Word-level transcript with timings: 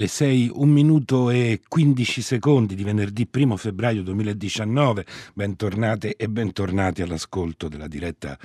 Le 0.00 0.08
6, 0.08 0.50
1 0.54 0.72
minuto 0.72 1.28
e 1.28 1.60
15 1.68 2.22
secondi 2.22 2.74
di 2.74 2.84
venerdì 2.84 3.28
1 3.30 3.56
febbraio 3.58 4.02
2019. 4.02 5.04
Bentornate 5.34 6.16
e 6.16 6.26
bentornati 6.30 7.02
all'ascolto 7.02 7.68
della 7.68 7.86
diretta 7.86 8.38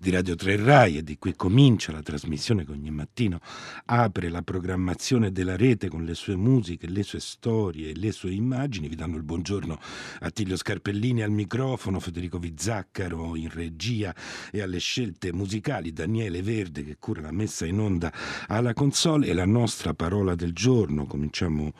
di 0.00 0.08
Radio 0.08 0.34
3 0.34 0.56
Rai 0.56 0.96
e 0.96 1.02
di 1.02 1.18
qui 1.18 1.34
comincia 1.36 1.92
la 1.92 2.00
trasmissione 2.00 2.64
che 2.64 2.70
ogni 2.70 2.90
mattino 2.90 3.40
apre 3.84 4.30
la 4.30 4.40
programmazione 4.40 5.32
della 5.32 5.54
rete 5.54 5.88
con 5.88 6.02
le 6.04 6.14
sue 6.14 6.34
musiche, 6.34 6.88
le 6.88 7.02
sue 7.02 7.20
storie 7.20 7.94
le 7.94 8.10
sue 8.10 8.32
immagini. 8.32 8.88
Vi 8.88 8.96
danno 8.96 9.16
il 9.16 9.22
buongiorno 9.22 9.78
Attilio 10.20 10.56
Scarpellini 10.56 11.20
al 11.20 11.30
microfono, 11.30 12.00
Federico 12.00 12.38
Vizzaccaro 12.38 13.36
in 13.36 13.50
regia 13.50 14.14
e 14.50 14.62
alle 14.62 14.78
scelte 14.78 15.30
musicali, 15.30 15.92
Daniele 15.92 16.40
Verde 16.40 16.82
che 16.82 16.96
cura 16.98 17.20
la 17.20 17.32
messa 17.32 17.66
in 17.66 17.80
onda 17.80 18.10
alla 18.46 18.72
console 18.72 19.26
e 19.26 19.34
la 19.34 19.44
nostra 19.44 19.92
parola 19.92 20.34
del 20.34 20.54
giorno 20.54 21.00
giorno. 21.02 21.06
Cominciamo 21.06 21.72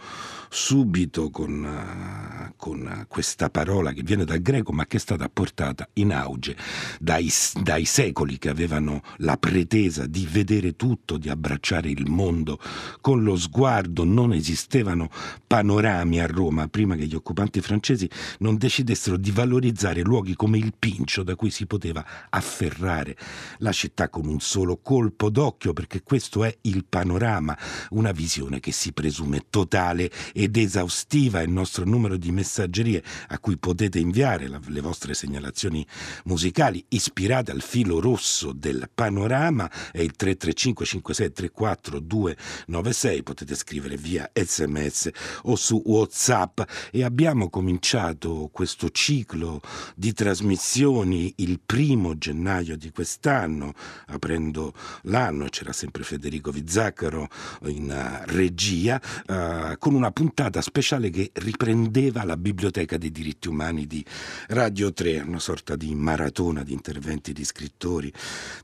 subito 0.48 1.30
con, 1.30 1.64
uh, 1.64 2.53
con, 2.57 3.07
questa 3.08 3.49
parola 3.49 3.93
che 3.93 4.03
viene 4.03 4.25
dal 4.25 4.40
greco 4.40 4.72
ma 4.72 4.86
che 4.86 4.99
è 4.99 5.00
stata 5.00 5.29
portata 5.29 5.89
in 5.94 6.13
auge 6.13 6.57
dai, 7.00 7.30
dai 7.63 7.85
secoli 7.85 8.39
che 8.39 8.50
avevano 8.50 9.03
la 9.18 9.36
pretesa 9.36 10.07
di 10.07 10.27
vedere 10.30 10.77
tutto, 10.77 11.16
di 11.16 11.29
abbracciare 11.29 11.89
il 11.89 12.08
mondo 12.11 12.58
con 13.00 13.22
lo 13.22 13.36
sguardo. 13.36 14.04
Non 14.04 14.32
esistevano 14.32 15.08
panorami 15.46 16.21
a 16.21 16.27
Roma 16.27 16.68
prima 16.68 16.96
che 16.96 17.07
gli 17.07 17.14
occupanti 17.14 17.61
francesi 17.61 18.08
non 18.39 18.57
decidessero 18.57 19.16
di 19.16 19.30
valorizzare 19.30 20.02
luoghi 20.02 20.35
come 20.35 20.58
il 20.58 20.75
Pincio 20.79 21.22
da 21.22 21.35
cui 21.35 21.50
si 21.50 21.66
poteva 21.66 22.04
afferrare 22.29 23.16
la 23.58 23.72
città 23.72 24.08
con 24.08 24.27
un 24.27 24.41
solo 24.41 24.79
colpo 24.79 25.30
d'occhio 25.30 25.72
perché 25.72 26.02
questo 26.02 26.44
è 26.44 26.57
il 26.63 26.85
panorama, 26.85 27.57
una 27.91 28.13
visione 28.13 28.61
che 28.61 28.72
si 28.72 28.93
presume 28.93 29.11
presume 29.12 29.44
totale 29.50 30.11
ed 30.32 30.57
esaustiva 30.57 31.43
il 31.43 31.50
nostro 31.50 31.84
numero 31.84 32.16
di 32.16 32.33
messaggerie 32.33 33.02
a 33.28 33.38
cui 33.38 33.58
potete 33.58 33.98
inviare 33.98 34.48
la, 34.48 34.58
le 34.69 34.80
vostre 34.80 35.12
segnalazioni 35.12 35.86
musicali 36.24 36.82
ispirate 36.88 37.50
al 37.50 37.60
filo 37.60 38.00
rosso 38.00 38.52
del 38.52 38.88
panorama. 38.92 39.70
È 39.92 40.00
il 40.00 40.16
335 40.16 40.86
5634 40.86 42.00
296 42.00 43.22
potete 43.22 43.54
scrivere 43.54 43.98
via 43.98 44.30
sms 44.32 45.10
o 45.42 45.56
su 45.56 45.82
whatsapp. 45.84 46.62
E 46.91 47.04
abbiamo 47.04 47.50
cominciato 47.50 48.48
questo 48.50 48.88
ciclo 48.88 49.60
di 49.94 50.14
trasmissioni 50.14 51.34
il 51.36 51.60
primo 51.64 52.16
gennaio 52.16 52.78
di 52.78 52.91
quest'anno 52.91 53.74
aprendo 54.06 54.72
l'anno. 55.02 55.48
C'era 55.50 55.72
sempre 55.72 56.02
Federico 56.02 56.50
Vizzaccaro 56.50 57.28
in 57.66 57.91
uh, 57.91 58.30
regia 58.30 59.00
uh, 59.28 59.77
con 59.78 59.95
una 59.95 60.11
puntata 60.11 60.61
speciale 60.61 61.11
che 61.11 61.31
riprendeva 61.34 62.25
la 62.25 62.36
biblioteca 62.36 62.97
dei 62.97 63.11
diritti 63.11 63.48
umani 63.48 63.86
di 63.86 64.05
Radio 64.48 64.92
3, 64.92 65.20
una 65.20 65.39
sorta 65.39 65.77
di 65.77 65.94
maratona 65.94 66.62
di 66.62 66.72
interventi 66.72 67.33
di 67.33 67.44
scrittori, 67.44 68.12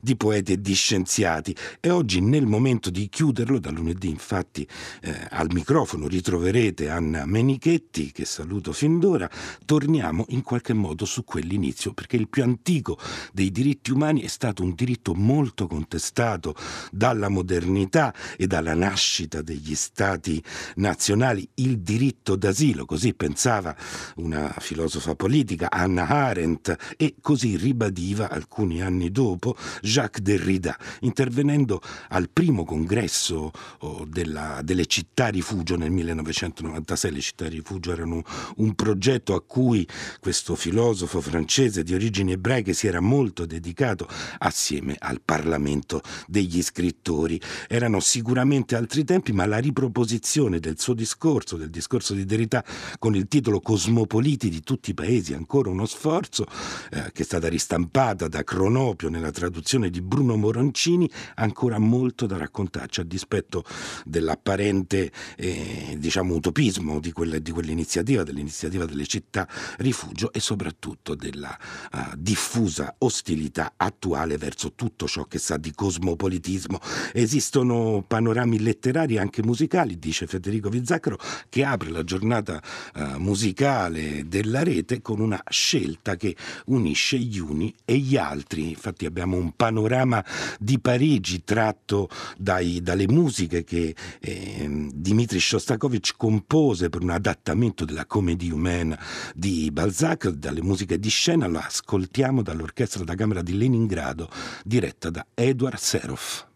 di 0.01 0.15
poeti 0.15 0.53
e 0.53 0.61
di 0.61 0.73
scienziati. 0.73 1.55
E 1.79 1.89
oggi, 1.89 2.21
nel 2.21 2.45
momento 2.45 2.89
di 2.89 3.09
chiuderlo, 3.09 3.59
da 3.59 3.71
lunedì 3.71 4.09
infatti 4.09 4.67
eh, 5.01 5.27
al 5.29 5.47
microfono 5.51 6.07
ritroverete 6.07 6.89
Anna 6.89 7.25
Menichetti, 7.25 8.11
che 8.11 8.25
saluto 8.25 8.73
fin 8.73 8.99
d'ora, 8.99 9.29
torniamo 9.65 10.25
in 10.29 10.41
qualche 10.41 10.73
modo 10.73 11.05
su 11.05 11.23
quell'inizio, 11.23 11.93
perché 11.93 12.15
il 12.15 12.27
più 12.29 12.43
antico 12.43 12.97
dei 13.33 13.51
diritti 13.51 13.91
umani 13.91 14.21
è 14.21 14.27
stato 14.27 14.63
un 14.63 14.73
diritto 14.73 15.13
molto 15.13 15.67
contestato 15.67 16.55
dalla 16.91 17.29
modernità 17.29 18.13
e 18.37 18.47
dalla 18.47 18.73
nascita 18.73 19.41
degli 19.41 19.75
stati 19.75 20.28
nazionali 20.75 21.47
il 21.55 21.79
diritto 21.79 22.35
d'asilo, 22.35 22.85
così 22.85 23.13
pensava 23.13 23.75
una 24.15 24.53
filosofa 24.59 25.15
politica, 25.15 25.69
Anna 25.69 26.07
Arendt, 26.07 26.75
e 26.97 27.15
così 27.21 27.55
ribadiva 27.55 28.29
alcuni 28.29 28.81
anni 28.81 29.11
dopo 29.11 29.55
Jacques 29.81 30.21
Derrida, 30.21 30.77
intervenendo 31.01 31.81
al 32.09 32.29
primo 32.29 32.63
congresso 32.63 33.51
oh, 33.79 34.05
della, 34.07 34.61
delle 34.63 34.85
città 34.85 35.27
rifugio 35.27 35.75
nel 35.75 35.91
1996. 35.91 37.11
Le 37.11 37.21
città 37.21 37.47
rifugio 37.47 37.91
erano 37.91 38.23
un 38.57 38.75
progetto 38.75 39.33
a 39.33 39.41
cui 39.41 39.87
questo 40.19 40.55
filosofo 40.55 41.21
francese 41.21 41.83
di 41.83 41.93
origini 41.93 42.33
ebraiche 42.33 42.73
si 42.73 42.87
era 42.87 42.99
molto 42.99 43.45
dedicato 43.45 44.07
assieme 44.39 44.95
al 44.99 45.21
Parlamento 45.23 46.01
degli 46.27 46.61
scrittori. 46.61 47.39
Erano 47.67 47.99
sicuramente 47.99 48.75
altri 48.75 49.03
tempi, 49.03 49.31
ma 49.31 49.45
la 49.45 49.57
riproposizione 49.57 50.18
conclusione 50.19 50.59
del 50.59 50.79
suo 50.79 50.93
discorso, 50.93 51.57
del 51.57 51.69
discorso 51.69 52.13
di 52.13 52.25
Derrida, 52.25 52.63
con 52.97 53.15
il 53.15 53.27
titolo 53.27 53.59
Cosmopoliti 53.59 54.49
di 54.49 54.61
tutti 54.61 54.91
i 54.91 54.93
paesi, 54.93 55.33
ancora 55.33 55.69
uno 55.69 55.85
sforzo, 55.85 56.45
eh, 56.91 57.11
che 57.11 57.21
è 57.21 57.25
stata 57.25 57.47
ristampata 57.47 58.27
da 58.27 58.43
Cronopio 58.43 59.09
nella 59.09 59.31
traduzione 59.31 59.89
di 59.89 60.01
Bruno 60.01 60.35
Moroncini, 60.35 61.09
ancora 61.35 61.79
molto 61.79 62.25
da 62.25 62.37
raccontarci, 62.37 63.01
a 63.01 63.03
dispetto 63.03 63.63
dell'apparente 64.05 65.11
eh, 65.37 65.95
diciamo, 65.97 66.35
utopismo 66.35 66.99
di, 66.99 67.11
quelle, 67.11 67.41
di, 67.41 67.51
quell'iniziativa, 67.51 68.23
dell'iniziativa 68.23 68.85
delle 68.85 69.05
città 69.05 69.47
rifugio 69.77 70.31
e 70.33 70.39
soprattutto 70.39 71.15
della 71.15 71.57
uh, 71.93 72.15
diffusa 72.17 72.95
ostilità 72.99 73.73
attuale 73.77 74.37
verso 74.37 74.73
tutto 74.73 75.07
ciò 75.07 75.25
che 75.25 75.39
sa 75.39 75.57
di 75.57 75.73
cosmopolitismo. 75.73 76.79
Esistono 77.13 78.03
panorami 78.05 78.59
letterari 78.59 79.15
e 79.15 79.19
anche 79.19 79.43
musicali, 79.43 79.98
dice 79.99 80.25
Federico 80.25 80.69
Vizzaccaro, 80.69 81.17
che 81.49 81.63
apre 81.63 81.89
la 81.89 82.03
giornata 82.03 82.61
eh, 82.95 83.17
musicale 83.17 84.27
della 84.27 84.63
rete 84.63 85.01
con 85.01 85.19
una 85.19 85.41
scelta 85.49 86.15
che 86.15 86.35
unisce 86.65 87.17
gli 87.17 87.39
uni 87.39 87.73
e 87.85 87.97
gli 87.97 88.17
altri. 88.17 88.69
Infatti 88.69 89.05
abbiamo 89.05 89.37
un 89.37 89.53
panorama 89.55 90.23
di 90.59 90.79
Parigi 90.79 91.43
tratto 91.43 92.09
dai, 92.37 92.81
dalle 92.81 93.07
musiche 93.07 93.63
che 93.63 93.93
eh, 94.19 94.87
Dmitri 94.93 95.39
Shostakovich 95.39 96.13
compose 96.17 96.89
per 96.89 97.01
un 97.01 97.11
adattamento 97.11 97.85
della 97.85 98.05
Comédie 98.05 98.51
humaine 98.51 98.97
di 99.35 99.69
Balzac, 99.71 100.29
dalle 100.29 100.61
musiche 100.61 100.99
di 100.99 101.09
scena, 101.09 101.47
lo 101.47 101.59
ascoltiamo 101.59 102.41
dall'orchestra 102.41 103.03
da 103.03 103.15
camera 103.15 103.41
di 103.41 103.57
Leningrado 103.57 104.29
diretta 104.63 105.09
da 105.09 105.25
Edward 105.33 105.77
Serov. 105.77 106.48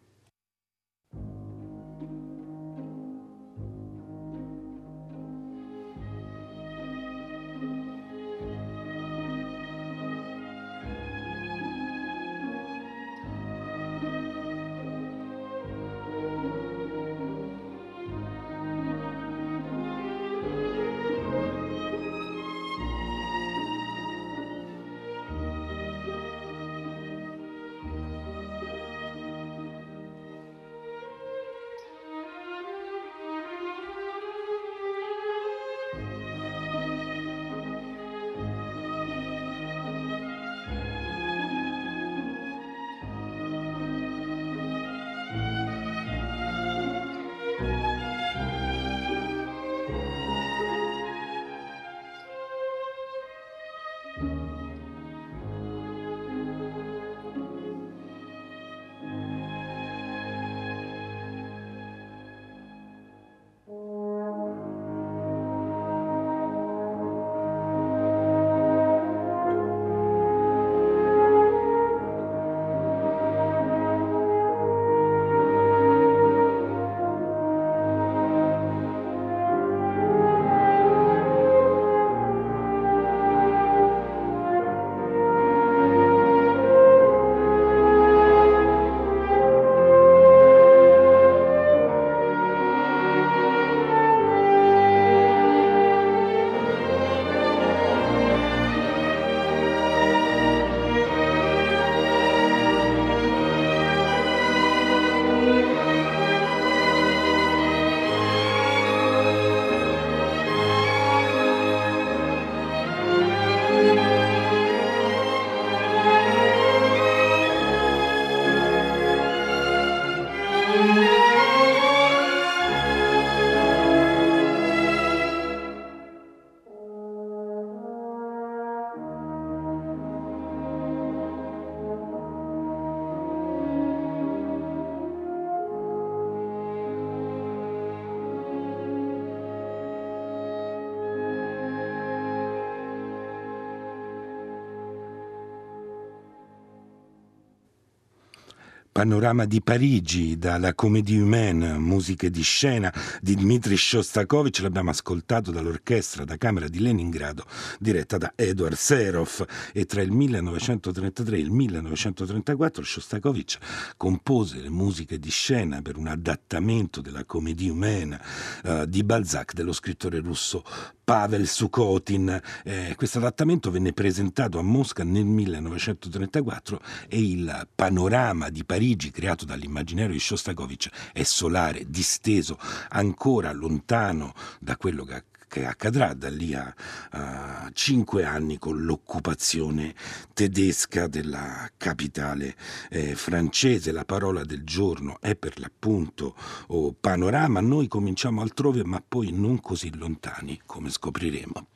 Panorama 149.03 149.44
di 149.44 149.61
Parigi 149.61 150.38
dalla 150.38 150.73
Comédie 150.73 151.19
Humaine, 151.19 151.77
musiche 151.77 152.29
di 152.29 152.41
scena 152.41 152.89
di 153.19 153.35
Dmitri 153.35 153.75
Shostakovich, 153.75 154.61
l'abbiamo 154.61 154.91
ascoltato 154.91 155.51
dall'orchestra 155.51 156.23
da 156.23 156.38
camera 156.38 156.69
di 156.69 156.79
Leningrado 156.79 157.44
diretta 157.81 158.17
da 158.17 158.31
Edward 158.33 158.75
Serov 158.75 159.45
e 159.73 159.83
tra 159.83 160.01
il 160.01 160.11
1933 160.11 161.35
e 161.35 161.39
il 161.41 161.51
1934 161.51 162.81
Shostakovich 162.81 163.57
compose 163.97 164.61
le 164.61 164.69
musiche 164.69 165.19
di 165.19 165.29
scena 165.29 165.81
per 165.81 165.97
un 165.97 166.07
adattamento 166.07 167.01
della 167.01 167.25
Comédie 167.25 167.71
Humaine 167.71 168.17
uh, 168.63 168.85
di 168.85 169.03
Balzac 169.03 169.51
dello 169.51 169.73
scrittore 169.73 170.21
russo 170.21 170.63
Pavel 171.03 171.45
Sukhotin. 171.45 172.41
Eh, 172.63 172.94
questo 172.95 173.17
adattamento 173.17 173.69
venne 173.69 173.91
presentato 173.91 174.57
a 174.57 174.61
Mosca 174.61 175.03
nel 175.03 175.25
1934 175.25 176.79
e 177.09 177.19
il 177.21 177.67
panorama 177.75 178.47
di 178.47 178.63
Parigi 178.63 178.91
creato 179.12 179.45
dall'immaginario 179.45 180.13
di 180.13 180.19
Shostakovich 180.19 180.90
è 181.12 181.24
solare, 181.24 181.86
disteso, 181.88 182.57
ancora 182.90 183.51
lontano 183.51 184.34
da 184.60 184.78
quello 184.78 185.04
che 185.04 185.24
che 185.54 185.68
accadrà 185.68 186.16
da 186.16 186.30
lì 186.30 186.56
a, 186.56 186.74
a, 187.12 187.69
cinque 187.74 188.25
anni 188.25 188.57
con 188.57 188.84
l'occupazione 188.86 189.94
tedesca 190.34 191.06
della 191.06 191.69
capitale 191.78 192.56
eh, 192.90 193.13
francese. 193.13 193.92
La 193.92 194.04
parola 194.04 194.44
del 194.44 194.63
giorno 194.63 195.19
è 195.22 195.36
per 195.36 195.60
l'appunto 195.60 196.36
oh, 196.69 196.96
panorama. 197.00 197.62
Noi 197.62 197.88
cominciamo 197.88 198.42
altrove, 198.42 198.84
ma 198.84 199.00
poi 199.07 199.31
non 199.31 199.62
così 199.62 199.96
lontani, 199.96 200.60
come 200.66 200.89
scopriremo. 200.89 201.68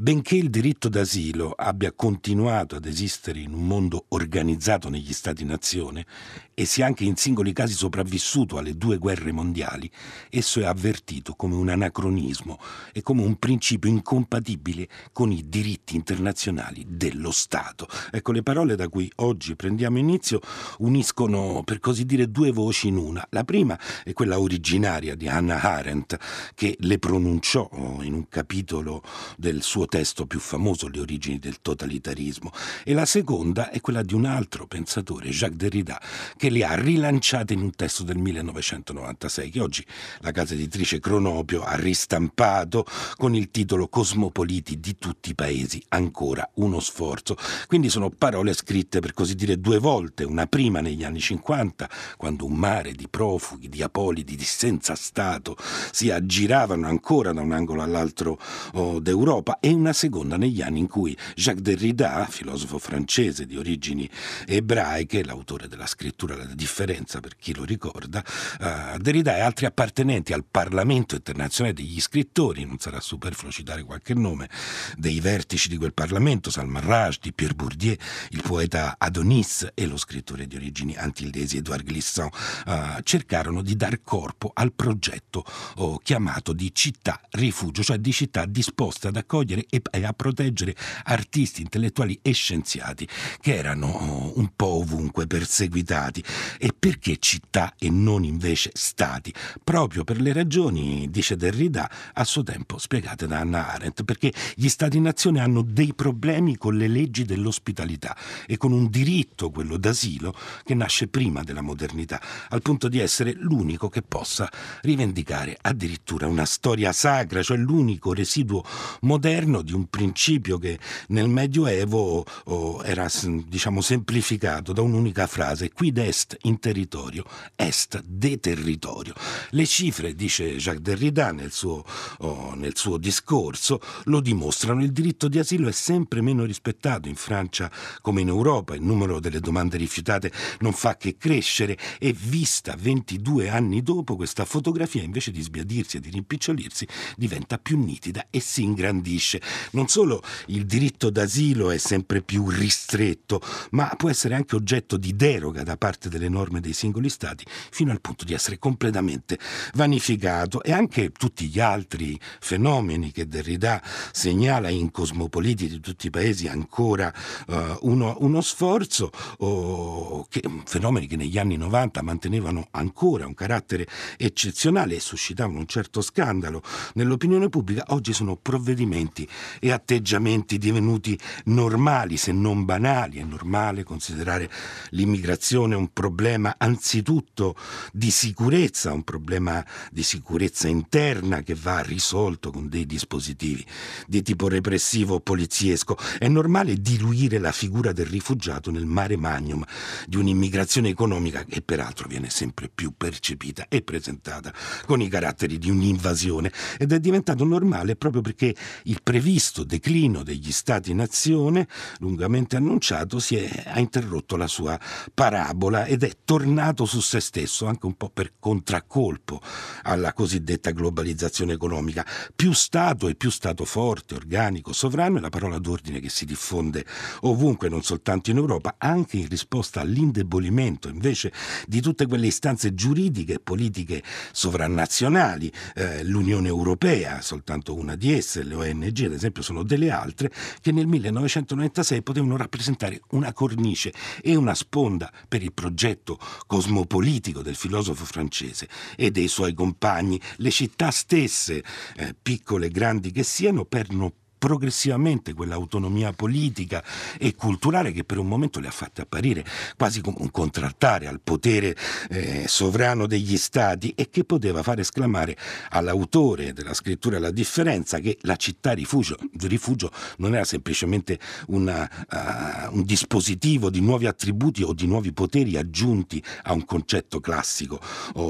Benché 0.00 0.36
il 0.36 0.48
diritto 0.48 0.88
d'asilo 0.88 1.50
abbia 1.50 1.90
continuato 1.90 2.76
ad 2.76 2.84
esistere 2.84 3.40
in 3.40 3.52
un 3.52 3.66
mondo 3.66 4.04
organizzato 4.10 4.88
negli 4.88 5.12
Stati-nazione 5.12 6.06
e 6.54 6.66
sia 6.66 6.86
anche 6.86 7.02
in 7.02 7.16
singoli 7.16 7.52
casi 7.52 7.74
sopravvissuto 7.74 8.58
alle 8.58 8.76
due 8.76 8.98
guerre 8.98 9.32
mondiali, 9.32 9.90
esso 10.30 10.60
è 10.60 10.64
avvertito 10.64 11.34
come 11.34 11.56
un 11.56 11.68
anacronismo 11.68 12.60
e 12.92 13.02
come 13.02 13.22
un 13.22 13.40
principio 13.40 13.90
incompatibile 13.90 14.88
con 15.12 15.32
i 15.32 15.48
diritti 15.48 15.96
internazionali 15.96 16.86
dello 16.88 17.32
Stato. 17.32 17.88
Ecco, 18.12 18.30
le 18.30 18.44
parole 18.44 18.76
da 18.76 18.88
cui 18.88 19.10
oggi 19.16 19.56
prendiamo 19.56 19.98
inizio 19.98 20.40
uniscono, 20.78 21.62
per 21.64 21.80
così 21.80 22.04
dire, 22.04 22.30
due 22.30 22.52
voci 22.52 22.86
in 22.86 22.98
una. 22.98 23.26
La 23.30 23.42
prima 23.42 23.76
è 24.04 24.12
quella 24.12 24.38
originaria 24.38 25.16
di 25.16 25.26
Hannah 25.26 25.60
Arendt, 25.60 26.16
che 26.54 26.76
le 26.78 27.00
pronunciò 27.00 27.68
in 28.02 28.14
un 28.14 28.28
capitolo 28.28 29.02
del 29.36 29.60
suo 29.62 29.86
testo 29.88 30.26
più 30.26 30.38
famoso, 30.38 30.88
Le 30.88 31.00
origini 31.00 31.38
del 31.38 31.60
totalitarismo, 31.60 32.52
e 32.84 32.92
la 32.92 33.06
seconda 33.06 33.70
è 33.70 33.80
quella 33.80 34.02
di 34.02 34.14
un 34.14 34.24
altro 34.24 34.66
pensatore, 34.66 35.30
Jacques 35.30 35.58
Derrida, 35.58 36.00
che 36.36 36.50
le 36.50 36.64
ha 36.64 36.74
rilanciate 36.74 37.52
in 37.54 37.62
un 37.62 37.74
testo 37.74 38.04
del 38.04 38.18
1996 38.18 39.50
che 39.50 39.60
oggi 39.60 39.84
la 40.20 40.30
casa 40.30 40.54
editrice 40.54 41.00
Cronopio 41.00 41.62
ha 41.62 41.76
ristampato 41.76 42.86
con 43.16 43.34
il 43.34 43.50
titolo 43.50 43.88
Cosmopoliti 43.88 44.78
di 44.78 44.96
tutti 44.98 45.30
i 45.30 45.34
paesi, 45.34 45.82
ancora 45.88 46.48
uno 46.54 46.80
sforzo. 46.80 47.36
Quindi 47.66 47.88
sono 47.88 48.10
parole 48.10 48.52
scritte 48.52 49.00
per 49.00 49.12
così 49.14 49.34
dire 49.34 49.60
due 49.60 49.78
volte, 49.78 50.24
una 50.24 50.46
prima 50.46 50.80
negli 50.80 51.04
anni 51.04 51.20
50, 51.20 51.88
quando 52.16 52.44
un 52.44 52.54
mare 52.54 52.92
di 52.92 53.08
profughi, 53.08 53.68
di 53.68 53.82
apolidi, 53.82 54.36
di 54.36 54.44
senza 54.44 54.94
Stato 54.94 55.56
si 55.90 56.10
aggiravano 56.10 56.86
ancora 56.86 57.32
da 57.32 57.40
un 57.40 57.52
angolo 57.52 57.82
all'altro 57.82 58.38
oh, 58.74 59.00
d'Europa, 59.00 59.58
e 59.60 59.74
una 59.78 59.92
seconda 59.92 60.36
negli 60.36 60.60
anni 60.60 60.80
in 60.80 60.88
cui 60.88 61.16
Jacques 61.34 61.62
Derrida, 61.62 62.26
filosofo 62.28 62.78
francese 62.78 63.46
di 63.46 63.56
origini 63.56 64.08
ebraiche, 64.46 65.24
l'autore 65.24 65.68
della 65.68 65.86
scrittura 65.86 66.36
la 66.36 66.44
differenza 66.54 67.20
per 67.20 67.36
chi 67.36 67.54
lo 67.54 67.64
ricorda, 67.64 68.22
uh, 68.60 68.98
Derrida 68.98 69.36
e 69.36 69.40
altri 69.40 69.66
appartenenti 69.66 70.32
al 70.32 70.44
Parlamento 70.44 71.14
internazionale 71.14 71.74
degli 71.74 72.00
scrittori, 72.00 72.64
non 72.64 72.78
sarà 72.78 73.00
superfluo 73.00 73.50
citare 73.50 73.84
qualche 73.84 74.14
nome, 74.14 74.48
dei 74.96 75.20
vertici 75.20 75.68
di 75.68 75.76
quel 75.76 75.94
Parlamento, 75.94 76.50
Salman 76.50 76.82
Rushdie, 76.82 77.32
Pierre 77.32 77.54
Bourdieu, 77.54 77.96
il 78.30 78.42
poeta 78.42 78.96
Adonis 78.98 79.68
e 79.74 79.86
lo 79.86 79.96
scrittore 79.96 80.46
di 80.46 80.56
origini 80.56 80.96
antildesi 80.96 81.58
Edouard 81.58 81.84
Glissant, 81.84 82.34
uh, 82.66 83.00
cercarono 83.02 83.62
di 83.62 83.76
dar 83.76 84.02
corpo 84.02 84.50
al 84.52 84.72
progetto 84.72 85.44
oh, 85.76 85.98
chiamato 85.98 86.52
di 86.52 86.74
città 86.74 87.20
rifugio, 87.30 87.82
cioè 87.82 87.98
di 87.98 88.12
città 88.12 88.44
disposte 88.46 89.08
ad 89.08 89.16
accogliere 89.16 89.64
e, 89.68 89.82
a 90.04 90.12
proteggere 90.12 90.74
artisti, 91.04 91.62
intellettuali 91.62 92.18
e 92.22 92.32
scienziati 92.32 93.06
che 93.40 93.54
erano 93.54 93.86
oh, 93.86 94.38
un 94.38 94.50
po' 94.54 94.78
ovunque 94.80 95.26
perseguitati 95.26 96.22
e 96.58 96.72
perché 96.76 97.16
città 97.18 97.74
e 97.78 97.90
non 97.90 98.24
invece 98.24 98.70
stati? 98.74 99.32
Proprio 99.62 100.04
per 100.04 100.20
le 100.20 100.32
ragioni, 100.32 101.08
dice 101.10 101.36
Derrida, 101.36 101.90
a 102.14 102.24
suo 102.24 102.42
tempo 102.42 102.78
spiegate 102.78 103.26
da 103.26 103.40
Anna 103.40 103.72
Arendt, 103.72 104.04
perché 104.04 104.32
gli 104.54 104.68
stati-nazione 104.68 105.40
hanno 105.40 105.62
dei 105.62 105.94
problemi 105.94 106.56
con 106.56 106.76
le 106.76 106.88
leggi 106.88 107.24
dell'ospitalità 107.24 108.16
e 108.46 108.56
con 108.56 108.72
un 108.72 108.88
diritto, 108.88 109.50
quello 109.50 109.76
d'asilo, 109.76 110.34
che 110.64 110.74
nasce 110.74 111.08
prima 111.08 111.42
della 111.42 111.60
modernità, 111.60 112.20
al 112.48 112.62
punto 112.62 112.88
di 112.88 112.98
essere 112.98 113.32
l'unico 113.32 113.88
che 113.88 114.02
possa 114.02 114.50
rivendicare 114.82 115.56
addirittura 115.60 116.26
una 116.26 116.44
storia 116.44 116.92
sacra, 116.92 117.42
cioè 117.42 117.56
l'unico 117.56 118.12
residuo 118.12 118.64
moderno 119.02 119.57
di 119.62 119.72
un 119.72 119.86
principio 119.88 120.58
che 120.58 120.78
nel 121.08 121.28
Medioevo 121.28 122.24
oh, 122.44 122.82
era 122.82 123.08
diciamo 123.46 123.80
semplificato 123.80 124.72
da 124.72 124.82
un'unica 124.82 125.26
frase, 125.26 125.70
quid 125.72 125.98
est 125.98 126.36
in 126.42 126.58
territorio, 126.58 127.24
est 127.56 128.02
de 128.04 128.38
territorio. 128.38 129.14
Le 129.50 129.66
cifre, 129.66 130.14
dice 130.14 130.56
Jacques 130.56 130.82
Derrida 130.82 131.32
nel 131.32 131.52
suo, 131.52 131.84
oh, 132.18 132.54
nel 132.54 132.76
suo 132.76 132.96
discorso, 132.96 133.80
lo 134.04 134.20
dimostrano. 134.20 134.82
Il 134.82 134.92
diritto 134.92 135.28
di 135.28 135.38
asilo 135.38 135.68
è 135.68 135.72
sempre 135.72 136.20
meno 136.20 136.44
rispettato 136.44 137.08
in 137.08 137.16
Francia 137.16 137.70
come 138.00 138.20
in 138.20 138.28
Europa. 138.28 138.74
Il 138.74 138.82
numero 138.82 139.20
delle 139.20 139.40
domande 139.40 139.76
rifiutate 139.76 140.32
non 140.60 140.72
fa 140.72 140.96
che 140.96 141.16
crescere 141.16 141.76
e 141.98 142.12
vista 142.12 142.74
22 142.76 143.48
anni 143.48 143.82
dopo 143.82 144.16
questa 144.16 144.44
fotografia 144.44 145.02
invece 145.02 145.30
di 145.30 145.42
sbiadirsi 145.42 145.96
e 145.96 146.00
di 146.00 146.10
rimpicciolirsi 146.10 146.86
diventa 147.16 147.58
più 147.58 147.78
nitida 147.78 148.26
e 148.30 148.40
si 148.40 148.62
ingrandisce. 148.62 149.40
Non 149.72 149.88
solo 149.88 150.22
il 150.46 150.66
diritto 150.66 151.10
d'asilo 151.10 151.70
è 151.70 151.78
sempre 151.78 152.22
più 152.22 152.48
ristretto, 152.48 153.40
ma 153.70 153.92
può 153.96 154.10
essere 154.10 154.34
anche 154.34 154.56
oggetto 154.56 154.96
di 154.96 155.14
deroga 155.14 155.62
da 155.62 155.76
parte 155.76 156.08
delle 156.08 156.28
norme 156.28 156.60
dei 156.60 156.72
singoli 156.72 157.08
stati 157.08 157.44
fino 157.70 157.90
al 157.90 158.00
punto 158.00 158.24
di 158.24 158.34
essere 158.34 158.58
completamente 158.58 159.38
vanificato. 159.74 160.62
E 160.62 160.72
anche 160.72 161.10
tutti 161.10 161.46
gli 161.46 161.60
altri 161.60 162.18
fenomeni 162.40 163.12
che 163.12 163.26
Derrida 163.28 163.82
segnala 164.12 164.68
in 164.68 164.90
cosmopoliti 164.90 165.68
di 165.68 165.80
tutti 165.80 166.06
i 166.06 166.10
paesi 166.10 166.48
ancora 166.48 167.12
uh, 167.46 167.78
uno, 167.82 168.16
uno, 168.20 168.40
sforzo 168.40 169.10
oh, 169.38 170.26
che, 170.28 170.42
fenomeni 170.64 171.06
che 171.06 171.16
negli 171.16 171.38
anni 171.38 171.56
90 171.56 172.02
mantenevano 172.02 172.68
ancora 172.72 173.26
un 173.26 173.34
carattere 173.34 173.86
eccezionale 174.16 174.96
e 174.96 175.00
suscitavano 175.00 175.58
un 175.58 175.66
certo 175.66 176.00
scandalo. 176.00 176.62
Nell'opinione 176.94 177.48
pubblica 177.48 177.84
oggi 177.88 178.12
sono 178.12 178.36
provvedimenti 178.36 179.27
e 179.60 179.72
atteggiamenti 179.72 180.58
divenuti 180.58 181.18
normali 181.44 182.16
se 182.16 182.32
non 182.32 182.64
banali 182.64 183.18
è 183.18 183.24
normale 183.24 183.84
considerare 183.84 184.50
l'immigrazione 184.90 185.74
un 185.74 185.92
problema 185.92 186.54
anzitutto 186.58 187.56
di 187.92 188.10
sicurezza, 188.10 188.92
un 188.92 189.04
problema 189.04 189.64
di 189.90 190.02
sicurezza 190.02 190.68
interna 190.68 191.42
che 191.42 191.54
va 191.54 191.80
risolto 191.80 192.50
con 192.50 192.68
dei 192.68 192.86
dispositivi 192.86 193.64
di 194.06 194.22
tipo 194.22 194.48
repressivo 194.48 195.14
o 195.14 195.20
poliziesco. 195.20 195.96
È 196.18 196.28
normale 196.28 196.80
diluire 196.80 197.38
la 197.38 197.52
figura 197.52 197.92
del 197.92 198.06
rifugiato 198.06 198.70
nel 198.70 198.86
mare 198.86 199.16
magnum 199.16 199.64
di 200.06 200.16
un'immigrazione 200.16 200.88
economica 200.88 201.44
che 201.44 201.62
peraltro 201.62 202.08
viene 202.08 202.30
sempre 202.30 202.70
più 202.72 202.92
percepita 202.96 203.66
e 203.68 203.82
presentata 203.82 204.52
con 204.86 205.00
i 205.00 205.08
caratteri 205.08 205.58
di 205.58 205.70
un'invasione 205.70 206.52
ed 206.78 206.92
è 206.92 207.00
diventato 207.00 207.44
normale 207.44 207.96
proprio 207.96 208.22
perché 208.22 208.54
il 208.84 209.00
previsto 209.18 209.64
declino 209.64 210.22
degli 210.22 210.52
stati-nazione, 210.52 211.66
lungamente 211.98 212.54
annunciato, 212.54 213.18
si 213.18 213.34
è, 213.34 213.64
ha 213.66 213.80
interrotto 213.80 214.36
la 214.36 214.46
sua 214.46 214.78
parabola 215.12 215.86
ed 215.86 216.04
è 216.04 216.12
tornato 216.24 216.84
su 216.84 217.00
se 217.00 217.18
stesso 217.18 217.66
anche 217.66 217.86
un 217.86 217.96
po' 217.96 218.10
per 218.10 218.34
contraccolpo 218.38 219.40
alla 219.82 220.12
cosiddetta 220.12 220.70
globalizzazione 220.70 221.54
economica. 221.54 222.06
Più 222.34 222.52
Stato 222.52 223.08
e 223.08 223.16
più 223.16 223.28
Stato 223.30 223.64
forte, 223.64 224.14
organico, 224.14 224.72
sovrano 224.72 225.18
è 225.18 225.20
la 225.20 225.30
parola 225.30 225.58
d'ordine 225.58 225.98
che 225.98 226.10
si 226.10 226.24
diffonde 226.24 226.84
ovunque, 227.22 227.68
non 227.68 227.82
soltanto 227.82 228.30
in 228.30 228.36
Europa, 228.36 228.76
anche 228.78 229.16
in 229.16 229.26
risposta 229.26 229.80
all'indebolimento 229.80 230.88
invece 230.88 231.32
di 231.66 231.80
tutte 231.80 232.06
quelle 232.06 232.28
istanze 232.28 232.72
giuridiche 232.72 233.32
e 233.34 233.40
politiche 233.40 234.00
sovranazionali, 234.30 235.50
eh, 235.74 236.04
l'Unione 236.04 236.46
Europea, 236.46 237.20
soltanto 237.20 237.74
una 237.74 237.96
di 237.96 238.12
esse, 238.12 238.44
le 238.44 238.54
ONG, 238.54 239.07
ad 239.08 239.14
esempio 239.14 239.42
sono 239.42 239.62
delle 239.62 239.90
altre 239.90 240.30
che 240.60 240.72
nel 240.72 240.86
1996 240.86 242.02
potevano 242.02 242.36
rappresentare 242.36 243.00
una 243.10 243.32
cornice 243.32 243.92
e 244.22 244.34
una 244.36 244.54
sponda 244.54 245.10
per 245.26 245.42
il 245.42 245.52
progetto 245.52 246.18
cosmopolitico 246.46 247.42
del 247.42 247.56
filosofo 247.56 248.04
francese 248.04 248.68
e 248.96 249.10
dei 249.10 249.28
suoi 249.28 249.54
compagni, 249.54 250.20
le 250.36 250.50
città 250.50 250.90
stesse, 250.90 251.62
eh, 251.96 252.14
piccole 252.20 252.66
e 252.66 252.70
grandi 252.70 253.10
che 253.10 253.22
siano, 253.22 253.64
perdono 253.64 254.12
progressivamente 254.38 255.34
quell'autonomia 255.34 256.12
politica 256.12 256.82
e 257.18 257.34
culturale 257.34 257.92
che 257.92 258.04
per 258.04 258.18
un 258.18 258.28
momento 258.28 258.60
le 258.60 258.68
ha 258.68 258.72
fatte 258.72 259.02
apparire 259.02 259.44
quasi 259.76 260.00
come 260.00 260.16
un 260.20 260.30
contraltare 260.30 261.06
al 261.06 261.20
potere 261.20 261.76
eh, 262.10 262.44
sovrano 262.46 263.06
degli 263.06 263.36
stati 263.36 263.92
e 263.96 264.08
che 264.10 264.24
poteva 264.24 264.62
far 264.62 264.78
esclamare 264.78 265.36
all'autore 265.70 266.52
della 266.52 266.74
scrittura 266.74 267.18
La 267.18 267.30
differenza 267.30 267.98
che 267.98 268.16
la 268.22 268.36
città 268.36 268.72
rifugio, 268.72 269.16
rifugio 269.40 269.90
non 270.18 270.34
era 270.34 270.44
semplicemente 270.44 271.18
una, 271.48 271.88
uh, 272.10 272.76
un 272.76 272.84
dispositivo 272.84 273.70
di 273.70 273.80
nuovi 273.80 274.06
attributi 274.06 274.62
o 274.62 274.72
di 274.72 274.86
nuovi 274.86 275.12
poteri 275.12 275.56
aggiunti 275.56 276.22
a 276.44 276.52
un 276.52 276.64
concetto 276.64 277.20
classico 277.20 277.80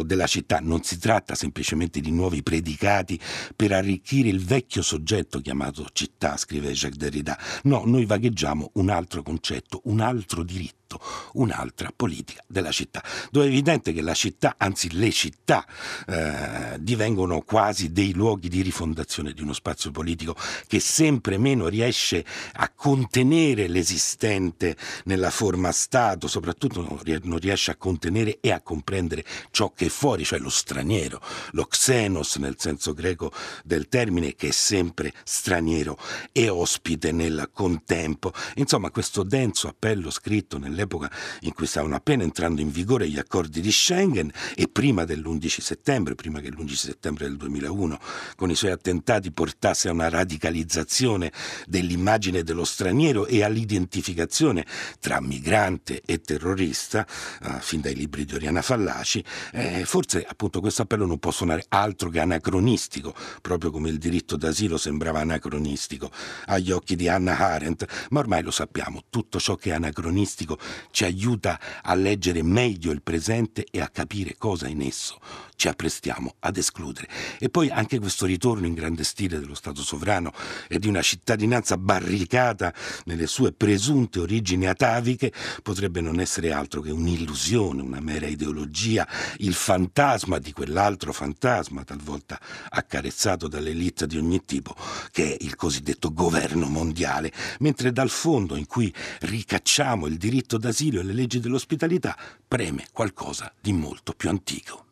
della 0.04 0.26
città, 0.26 0.58
non 0.60 0.82
si 0.82 0.98
tratta 0.98 1.34
semplicemente 1.34 2.00
di 2.00 2.10
nuovi 2.10 2.42
predicati 2.42 3.18
per 3.54 3.72
arricchire 3.72 4.28
il 4.28 4.44
vecchio 4.44 4.82
soggetto 4.82 5.40
chiamato 5.40 5.84
città, 5.98 6.36
scrive 6.36 6.72
Jacques 6.72 6.96
Derrida. 6.96 7.36
No, 7.64 7.82
noi 7.84 8.04
vagheggiamo 8.04 8.70
un 8.74 8.88
altro 8.88 9.22
concetto, 9.22 9.80
un 9.84 9.98
altro 9.98 10.44
diritto 10.44 10.77
fatto 10.88 11.00
un'altra 11.34 11.92
politica 11.94 12.42
della 12.46 12.72
città, 12.72 13.04
dove 13.30 13.46
è 13.46 13.48
evidente 13.48 13.92
che 13.92 14.00
la 14.00 14.14
città, 14.14 14.54
anzi 14.56 14.90
le 14.96 15.12
città, 15.12 15.66
eh, 16.06 16.76
divengono 16.80 17.42
quasi 17.42 17.92
dei 17.92 18.14
luoghi 18.14 18.48
di 18.48 18.62
rifondazione 18.62 19.32
di 19.32 19.42
uno 19.42 19.52
spazio 19.52 19.90
politico 19.90 20.34
che 20.66 20.80
sempre 20.80 21.36
meno 21.36 21.68
riesce 21.68 22.24
a 22.54 22.70
contenere 22.74 23.68
l'esistente 23.68 24.76
nella 25.04 25.30
forma 25.30 25.70
Stato, 25.72 26.26
soprattutto 26.26 27.00
non 27.22 27.38
riesce 27.38 27.70
a 27.70 27.76
contenere 27.76 28.38
e 28.40 28.50
a 28.50 28.60
comprendere 28.60 29.24
ciò 29.50 29.72
che 29.72 29.86
è 29.86 29.88
fuori, 29.90 30.24
cioè 30.24 30.38
lo 30.38 30.48
straniero, 30.48 31.20
lo 31.52 31.66
xenos 31.66 32.36
nel 32.36 32.54
senso 32.56 32.94
greco 32.94 33.30
del 33.64 33.88
termine, 33.88 34.34
che 34.34 34.48
è 34.48 34.52
sempre 34.52 35.12
straniero 35.24 35.98
e 36.32 36.48
ospite 36.48 37.12
nel 37.12 37.50
contempo. 37.52 38.32
Insomma, 38.54 38.90
questo 38.90 39.22
denso 39.22 39.68
appello 39.68 40.10
scritto 40.10 40.58
nel 40.58 40.77
all'epoca 40.78 41.10
in 41.40 41.52
cui 41.52 41.66
stavano 41.66 41.96
appena 41.96 42.22
entrando 42.22 42.60
in 42.60 42.70
vigore 42.70 43.08
gli 43.08 43.18
accordi 43.18 43.60
di 43.60 43.72
Schengen 43.72 44.30
e 44.54 44.68
prima 44.68 45.04
dell'11 45.04 45.60
settembre, 45.60 46.14
prima 46.14 46.40
che 46.40 46.50
l'11 46.50 46.72
settembre 46.72 47.26
del 47.26 47.36
2001 47.36 47.98
con 48.36 48.50
i 48.50 48.54
suoi 48.54 48.70
attentati 48.70 49.32
portasse 49.32 49.88
a 49.88 49.92
una 49.92 50.08
radicalizzazione 50.08 51.32
dell'immagine 51.66 52.42
dello 52.42 52.64
straniero 52.64 53.26
e 53.26 53.42
all'identificazione 53.42 54.64
tra 55.00 55.20
migrante 55.20 56.02
e 56.04 56.20
terrorista, 56.20 57.06
uh, 57.42 57.58
fin 57.60 57.80
dai 57.80 57.94
libri 57.94 58.24
di 58.24 58.34
Oriana 58.34 58.62
Fallaci, 58.62 59.24
eh, 59.52 59.84
forse 59.84 60.24
appunto 60.26 60.60
questo 60.60 60.82
appello 60.82 61.06
non 61.06 61.18
può 61.18 61.30
suonare 61.30 61.64
altro 61.68 62.10
che 62.10 62.20
anacronistico, 62.20 63.14
proprio 63.40 63.70
come 63.70 63.88
il 63.88 63.98
diritto 63.98 64.36
d'asilo 64.36 64.76
sembrava 64.76 65.20
anacronistico 65.20 66.10
agli 66.46 66.70
occhi 66.70 66.94
di 66.94 67.08
Hannah 67.08 67.38
Arendt, 67.38 67.86
ma 68.10 68.20
ormai 68.20 68.42
lo 68.42 68.50
sappiamo, 68.50 69.04
tutto 69.10 69.38
ciò 69.40 69.56
che 69.56 69.70
è 69.70 69.72
anacronistico 69.72 70.58
ci 70.90 71.04
aiuta 71.04 71.58
a 71.82 71.94
leggere 71.94 72.42
meglio 72.42 72.90
il 72.92 73.02
presente 73.02 73.66
e 73.70 73.80
a 73.80 73.88
capire 73.88 74.36
cosa 74.36 74.68
in 74.68 74.82
esso 74.82 75.18
ci 75.58 75.66
apprestiamo 75.66 76.36
ad 76.38 76.56
escludere. 76.56 77.08
E 77.40 77.48
poi 77.48 77.68
anche 77.68 77.98
questo 77.98 78.26
ritorno 78.26 78.64
in 78.64 78.74
grande 78.74 79.02
stile 79.02 79.40
dello 79.40 79.56
Stato 79.56 79.82
sovrano 79.82 80.32
e 80.68 80.78
di 80.78 80.86
una 80.86 81.02
cittadinanza 81.02 81.76
barricata 81.76 82.72
nelle 83.06 83.26
sue 83.26 83.50
presunte 83.52 84.20
origini 84.20 84.68
ataviche 84.68 85.32
potrebbe 85.64 86.00
non 86.00 86.20
essere 86.20 86.52
altro 86.52 86.80
che 86.80 86.92
un'illusione, 86.92 87.82
una 87.82 87.98
mera 87.98 88.28
ideologia, 88.28 89.06
il 89.38 89.52
fantasma 89.52 90.38
di 90.38 90.52
quell'altro 90.52 91.12
fantasma, 91.12 91.82
talvolta 91.82 92.38
accarezzato 92.68 93.48
dall'elite 93.48 94.06
di 94.06 94.16
ogni 94.16 94.44
tipo, 94.44 94.76
che 95.10 95.32
è 95.32 95.36
il 95.40 95.56
cosiddetto 95.56 96.12
governo 96.12 96.68
mondiale, 96.68 97.32
mentre 97.58 97.90
dal 97.90 98.10
fondo 98.10 98.54
in 98.54 98.66
cui 98.66 98.94
ricacciamo 99.22 100.06
il 100.06 100.18
diritto 100.18 100.56
d'asilo 100.56 101.00
e 101.00 101.02
le 101.02 101.14
leggi 101.14 101.40
dell'ospitalità 101.40 102.16
preme 102.46 102.86
qualcosa 102.92 103.52
di 103.60 103.72
molto 103.72 104.12
più 104.12 104.28
antico. 104.28 104.87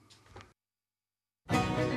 Thank 1.49 1.93
you. 1.93 1.96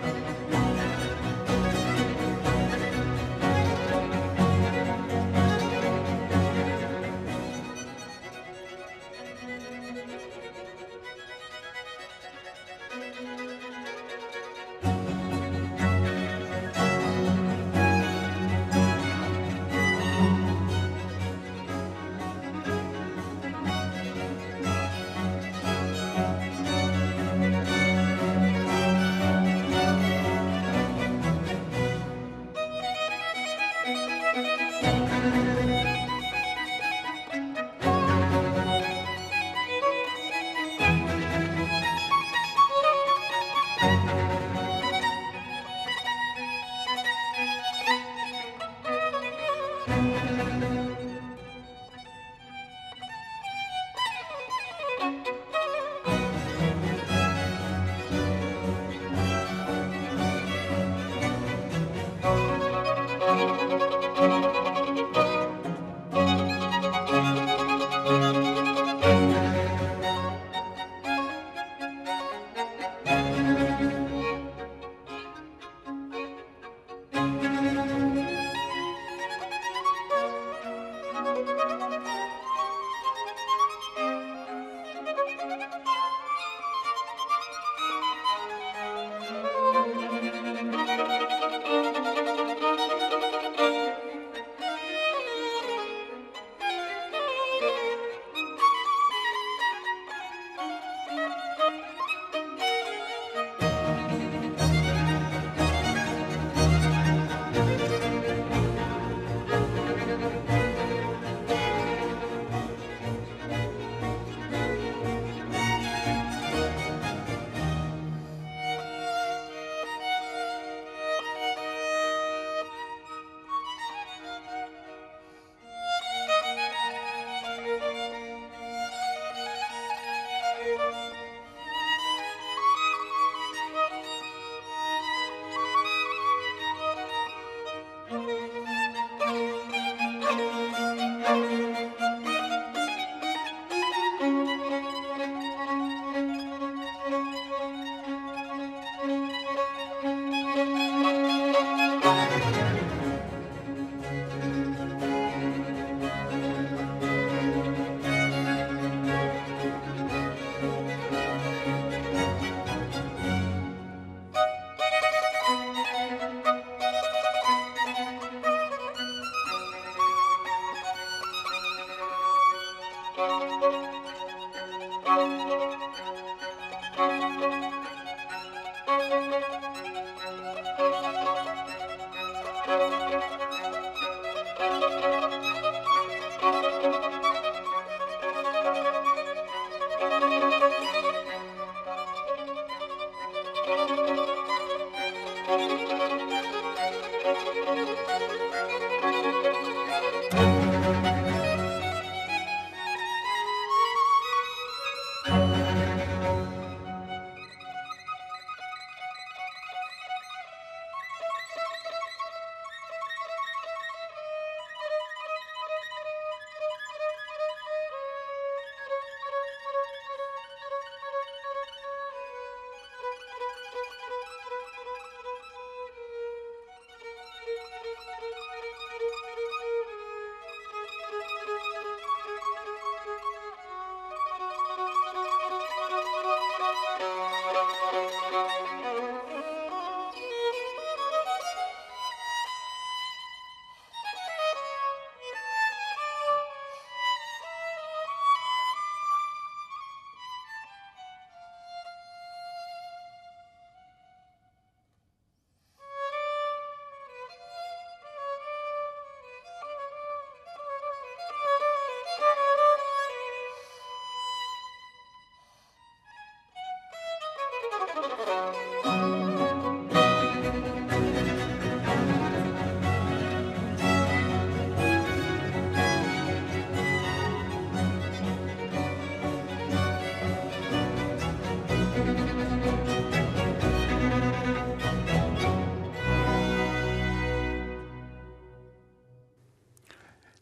Thank 268.01 268.27
you. 268.27 268.48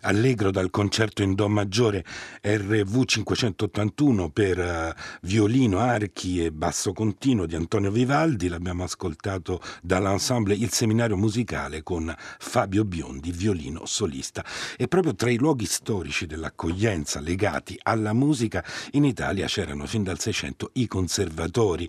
Allegro 0.07 0.51
dal 0.51 0.69
concerto 0.69 1.21
in 1.21 1.35
Do 1.35 1.49
maggiore 1.49 2.03
RV 2.41 3.03
581 3.03 4.29
per 4.29 4.57
uh, 4.57 4.99
violino, 5.21 5.79
archi 5.79 6.43
e 6.43 6.51
basso 6.51 6.93
continuo 6.93 7.45
di 7.45 7.55
Antonio 7.55 7.91
Vivaldi. 7.91 8.47
L'abbiamo 8.47 8.83
ascoltato 8.83 9.61
dall'ensemble 9.81 10.55
Il 10.55 10.71
Seminario 10.71 11.17
Musicale 11.17 11.83
con 11.83 12.13
Fabio 12.39 12.85
Biondi, 12.85 13.31
violino 13.31 13.85
solista. 13.85 14.45
E 14.77 14.87
proprio 14.87 15.13
tra 15.13 15.29
i 15.29 15.37
luoghi 15.37 15.65
storici 15.65 16.25
dell'accoglienza 16.25 17.19
legati 17.19 17.77
alla 17.83 18.13
musica 18.13 18.63
in 18.91 19.03
Italia 19.03 19.45
c'erano 19.47 19.85
fin 19.87 20.03
dal 20.03 20.19
600 20.19 20.71
i 20.73 20.87
conservatori. 20.87 21.87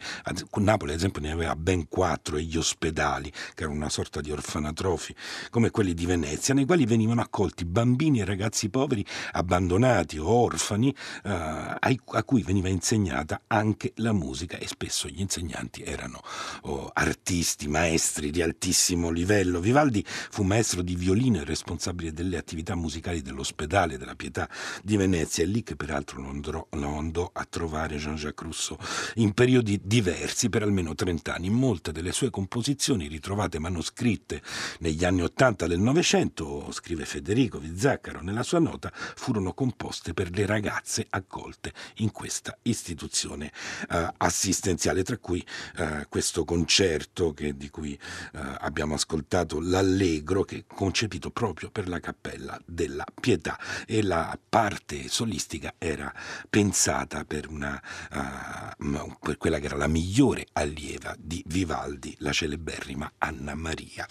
Napoli, 0.56 0.90
ad 0.90 0.98
esempio, 0.98 1.22
ne 1.22 1.30
aveva 1.30 1.54
ben 1.54 1.86
quattro 1.88 2.36
e 2.36 2.42
gli 2.42 2.56
ospedali, 2.56 3.30
che 3.30 3.62
erano 3.62 3.76
una 3.76 3.88
sorta 3.88 4.20
di 4.20 4.32
orfanatrofi, 4.32 5.14
come 5.50 5.70
quelli 5.70 5.94
di 5.94 6.04
Venezia, 6.04 6.52
nei 6.52 6.66
quali 6.66 6.84
venivano 6.84 7.20
accolti 7.20 7.64
bambini 7.64 8.06
bambini 8.08 8.20
e 8.20 8.24
ragazzi 8.24 8.68
poveri 8.70 9.04
abbandonati 9.32 10.18
o 10.18 10.28
orfani 10.28 10.94
eh, 11.24 11.30
a 11.30 12.24
cui 12.24 12.42
veniva 12.42 12.68
insegnata 12.68 13.42
anche 13.46 13.92
la 13.96 14.12
musica 14.12 14.56
e 14.58 14.66
spesso 14.66 15.08
gli 15.08 15.20
insegnanti 15.20 15.82
erano 15.82 16.20
oh, 16.62 16.90
artisti, 16.92 17.68
maestri 17.68 18.30
di 18.30 18.42
altissimo 18.42 19.10
livello. 19.10 19.60
Vivaldi 19.60 20.04
fu 20.06 20.42
maestro 20.42 20.82
di 20.82 20.94
violino 20.94 21.40
e 21.40 21.44
responsabile 21.44 22.12
delle 22.12 22.36
attività 22.36 22.74
musicali 22.74 23.20
dell'ospedale 23.20 23.98
della 23.98 24.14
Pietà 24.14 24.48
di 24.82 24.96
Venezia, 24.96 25.44
è 25.44 25.46
lì 25.46 25.62
che 25.62 25.76
peraltro 25.76 26.22
lo 26.22 26.28
andò, 26.28 26.66
lo 26.70 26.96
andò 26.96 27.30
a 27.32 27.46
trovare 27.48 27.96
Jean-Jacques 27.96 28.42
Rousseau 28.42 28.78
in 29.16 29.32
periodi 29.32 29.80
diversi 29.82 30.48
per 30.48 30.62
almeno 30.62 30.94
30 30.94 31.34
anni. 31.34 31.50
Molte 31.50 31.92
delle 31.92 32.12
sue 32.12 32.30
composizioni 32.30 33.08
ritrovate 33.08 33.58
manoscritte 33.58 34.42
negli 34.80 35.04
anni 35.04 35.22
Ottanta 35.22 35.66
del 35.66 35.80
Novecento, 35.80 36.70
scrive 36.70 37.04
Federico 37.04 37.58
Vizzacchi, 37.58 37.97
Zaccaro 37.98 38.22
nella 38.22 38.44
sua 38.44 38.60
nota 38.60 38.90
furono 38.92 39.52
composte 39.52 40.14
per 40.14 40.30
le 40.30 40.46
ragazze 40.46 41.06
accolte 41.10 41.72
in 41.96 42.12
questa 42.12 42.56
istituzione 42.62 43.52
eh, 43.90 44.08
assistenziale, 44.18 45.02
tra 45.02 45.18
cui 45.18 45.44
eh, 45.76 46.06
questo 46.08 46.44
concerto 46.44 47.34
che, 47.34 47.56
di 47.56 47.68
cui 47.70 47.92
eh, 47.94 48.38
abbiamo 48.60 48.94
ascoltato 48.94 49.60
l'Allegro, 49.60 50.44
che 50.44 50.58
è 50.58 50.64
concepito 50.66 51.30
proprio 51.30 51.70
per 51.70 51.88
la 51.88 51.98
Cappella 51.98 52.58
della 52.64 53.04
Pietà. 53.20 53.58
E 53.86 54.02
la 54.02 54.38
parte 54.48 55.08
solistica 55.08 55.74
era 55.78 56.12
pensata 56.48 57.24
per, 57.24 57.48
una, 57.48 57.80
uh, 58.12 59.16
per 59.18 59.36
quella 59.38 59.58
che 59.58 59.66
era 59.66 59.76
la 59.76 59.88
migliore 59.88 60.46
allieva 60.52 61.14
di 61.18 61.42
Vivaldi, 61.46 62.14
la 62.20 62.32
celeberrima 62.32 63.10
Anna 63.18 63.54
Maria 63.54 64.06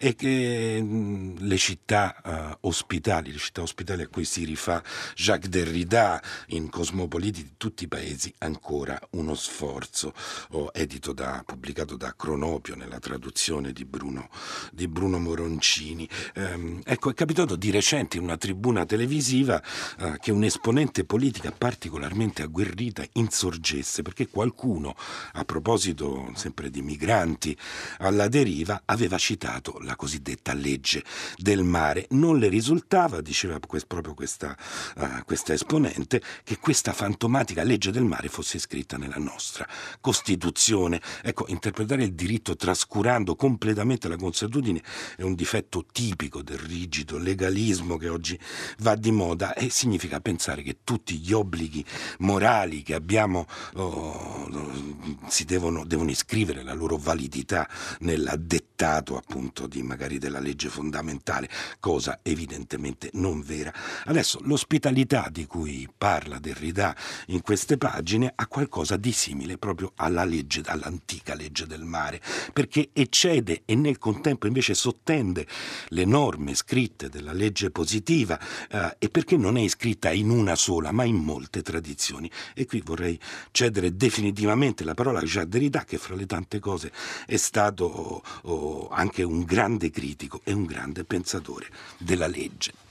e 0.00 0.14
che 0.14 0.80
mh, 0.80 1.38
le 1.40 1.56
città 1.56 2.56
uh, 2.60 2.68
ospitali, 2.68 3.32
le 3.32 3.38
città 3.38 3.62
ospitali 3.62 4.02
a 4.02 4.08
cui 4.08 4.24
si 4.24 4.44
rifà 4.44 4.80
Jacques 5.16 5.50
Derrida 5.50 6.22
in 6.48 6.70
Cosmopoliti 6.70 7.42
di 7.42 7.52
tutti 7.56 7.84
i 7.84 7.88
paesi, 7.88 8.32
ancora 8.38 8.98
uno 9.10 9.34
sforzo, 9.34 10.14
oh, 10.50 10.70
edito 10.72 11.12
da, 11.12 11.42
pubblicato 11.44 11.96
da 11.96 12.14
Cronopio 12.16 12.76
nella 12.76 13.00
traduzione 13.00 13.72
di 13.72 13.84
Bruno, 13.84 14.30
di 14.72 14.86
Bruno 14.86 15.18
Moroncini. 15.18 16.08
Um, 16.36 16.80
ecco, 16.84 17.10
è 17.10 17.14
capitato 17.14 17.56
di 17.56 17.72
recente 17.72 18.18
in 18.18 18.22
una 18.22 18.36
tribuna 18.36 18.86
televisiva 18.86 19.60
uh, 19.98 20.16
che 20.18 20.30
un'esponente 20.30 21.04
politica 21.04 21.50
particolarmente 21.50 22.42
agguerrita 22.42 23.04
insorgesse 23.14 24.02
perché 24.02 24.28
qualcuno, 24.28 24.94
a 25.32 25.44
proposito 25.44 26.30
sempre 26.36 26.70
di 26.70 26.82
migranti 26.82 27.56
alla 27.98 28.28
deriva, 28.28 28.82
aveva 28.84 29.18
citato 29.18 29.80
la 29.88 29.96
cosiddetta 29.96 30.52
legge 30.52 31.02
del 31.36 31.64
mare. 31.64 32.06
Non 32.10 32.38
le 32.38 32.48
risultava, 32.48 33.20
diceva 33.20 33.58
proprio 33.58 34.14
questa, 34.14 34.56
uh, 34.96 35.24
questa 35.24 35.54
esponente, 35.54 36.22
che 36.44 36.58
questa 36.58 36.92
fantomatica 36.92 37.62
legge 37.62 37.90
del 37.90 38.04
mare 38.04 38.28
fosse 38.28 38.58
scritta 38.58 38.96
nella 38.96 39.16
nostra 39.16 39.66
Costituzione. 40.00 41.00
Ecco, 41.22 41.46
interpretare 41.48 42.04
il 42.04 42.12
diritto 42.12 42.54
trascurando 42.54 43.34
completamente 43.34 44.08
la 44.08 44.16
consuetudine 44.16 44.82
è 45.16 45.22
un 45.22 45.34
difetto 45.34 45.86
tipico 45.90 46.42
del 46.42 46.58
rigido 46.58 47.16
legalismo 47.18 47.96
che 47.96 48.08
oggi 48.08 48.38
va 48.78 48.94
di 48.94 49.10
moda 49.10 49.54
e 49.54 49.70
significa 49.70 50.20
pensare 50.20 50.62
che 50.62 50.78
tutti 50.84 51.18
gli 51.18 51.32
obblighi 51.32 51.84
morali 52.18 52.82
che 52.82 52.94
abbiamo 52.94 53.46
oh, 53.74 54.48
si 55.28 55.44
devono, 55.44 55.84
devono 55.84 56.10
iscrivere 56.10 56.62
la 56.62 56.74
loro 56.74 56.96
validità 56.96 57.68
nel 58.00 58.34
dettato 58.38 59.16
appunto 59.16 59.66
di 59.66 59.77
magari 59.82 60.18
della 60.18 60.40
legge 60.40 60.68
fondamentale, 60.68 61.48
cosa 61.80 62.20
evidentemente 62.22 63.10
non 63.14 63.42
vera. 63.42 63.72
Adesso 64.04 64.40
l'ospitalità 64.42 65.28
di 65.30 65.46
cui 65.46 65.88
parla 65.96 66.38
Derrida 66.38 66.96
in 67.26 67.42
queste 67.42 67.76
pagine 67.76 68.32
ha 68.34 68.46
qualcosa 68.46 68.96
di 68.96 69.12
simile 69.12 69.58
proprio 69.58 69.92
alla 69.96 70.24
legge, 70.24 70.62
all'antica 70.64 71.34
legge 71.34 71.66
del 71.66 71.84
mare, 71.84 72.20
perché 72.52 72.90
eccede 72.92 73.62
e 73.64 73.74
nel 73.74 73.98
contempo 73.98 74.46
invece 74.46 74.74
sottende 74.74 75.46
le 75.88 76.04
norme 76.04 76.54
scritte 76.54 77.08
della 77.08 77.32
legge 77.32 77.70
positiva 77.70 78.38
eh, 78.70 78.96
e 78.98 79.08
perché 79.08 79.36
non 79.36 79.56
è 79.56 79.60
iscritta 79.60 80.10
in 80.10 80.30
una 80.30 80.54
sola 80.54 80.92
ma 80.92 81.04
in 81.04 81.16
molte 81.16 81.62
tradizioni. 81.62 82.30
E 82.54 82.66
qui 82.66 82.82
vorrei 82.84 83.18
cedere 83.50 83.96
definitivamente 83.96 84.84
la 84.84 84.94
parola 84.94 85.18
a 85.18 85.22
Jacques 85.22 85.48
Derrida 85.48 85.84
che 85.84 85.98
fra 85.98 86.14
le 86.14 86.26
tante 86.26 86.58
cose 86.58 86.92
è 87.26 87.36
stato 87.36 88.22
oh, 88.42 88.88
anche 88.88 89.22
un 89.22 89.42
grande 89.42 89.66
grande 89.68 89.90
critico 89.90 90.40
e 90.44 90.52
un 90.54 90.64
grande 90.64 91.04
pensatore 91.04 91.66
della 91.98 92.26
legge. 92.26 92.87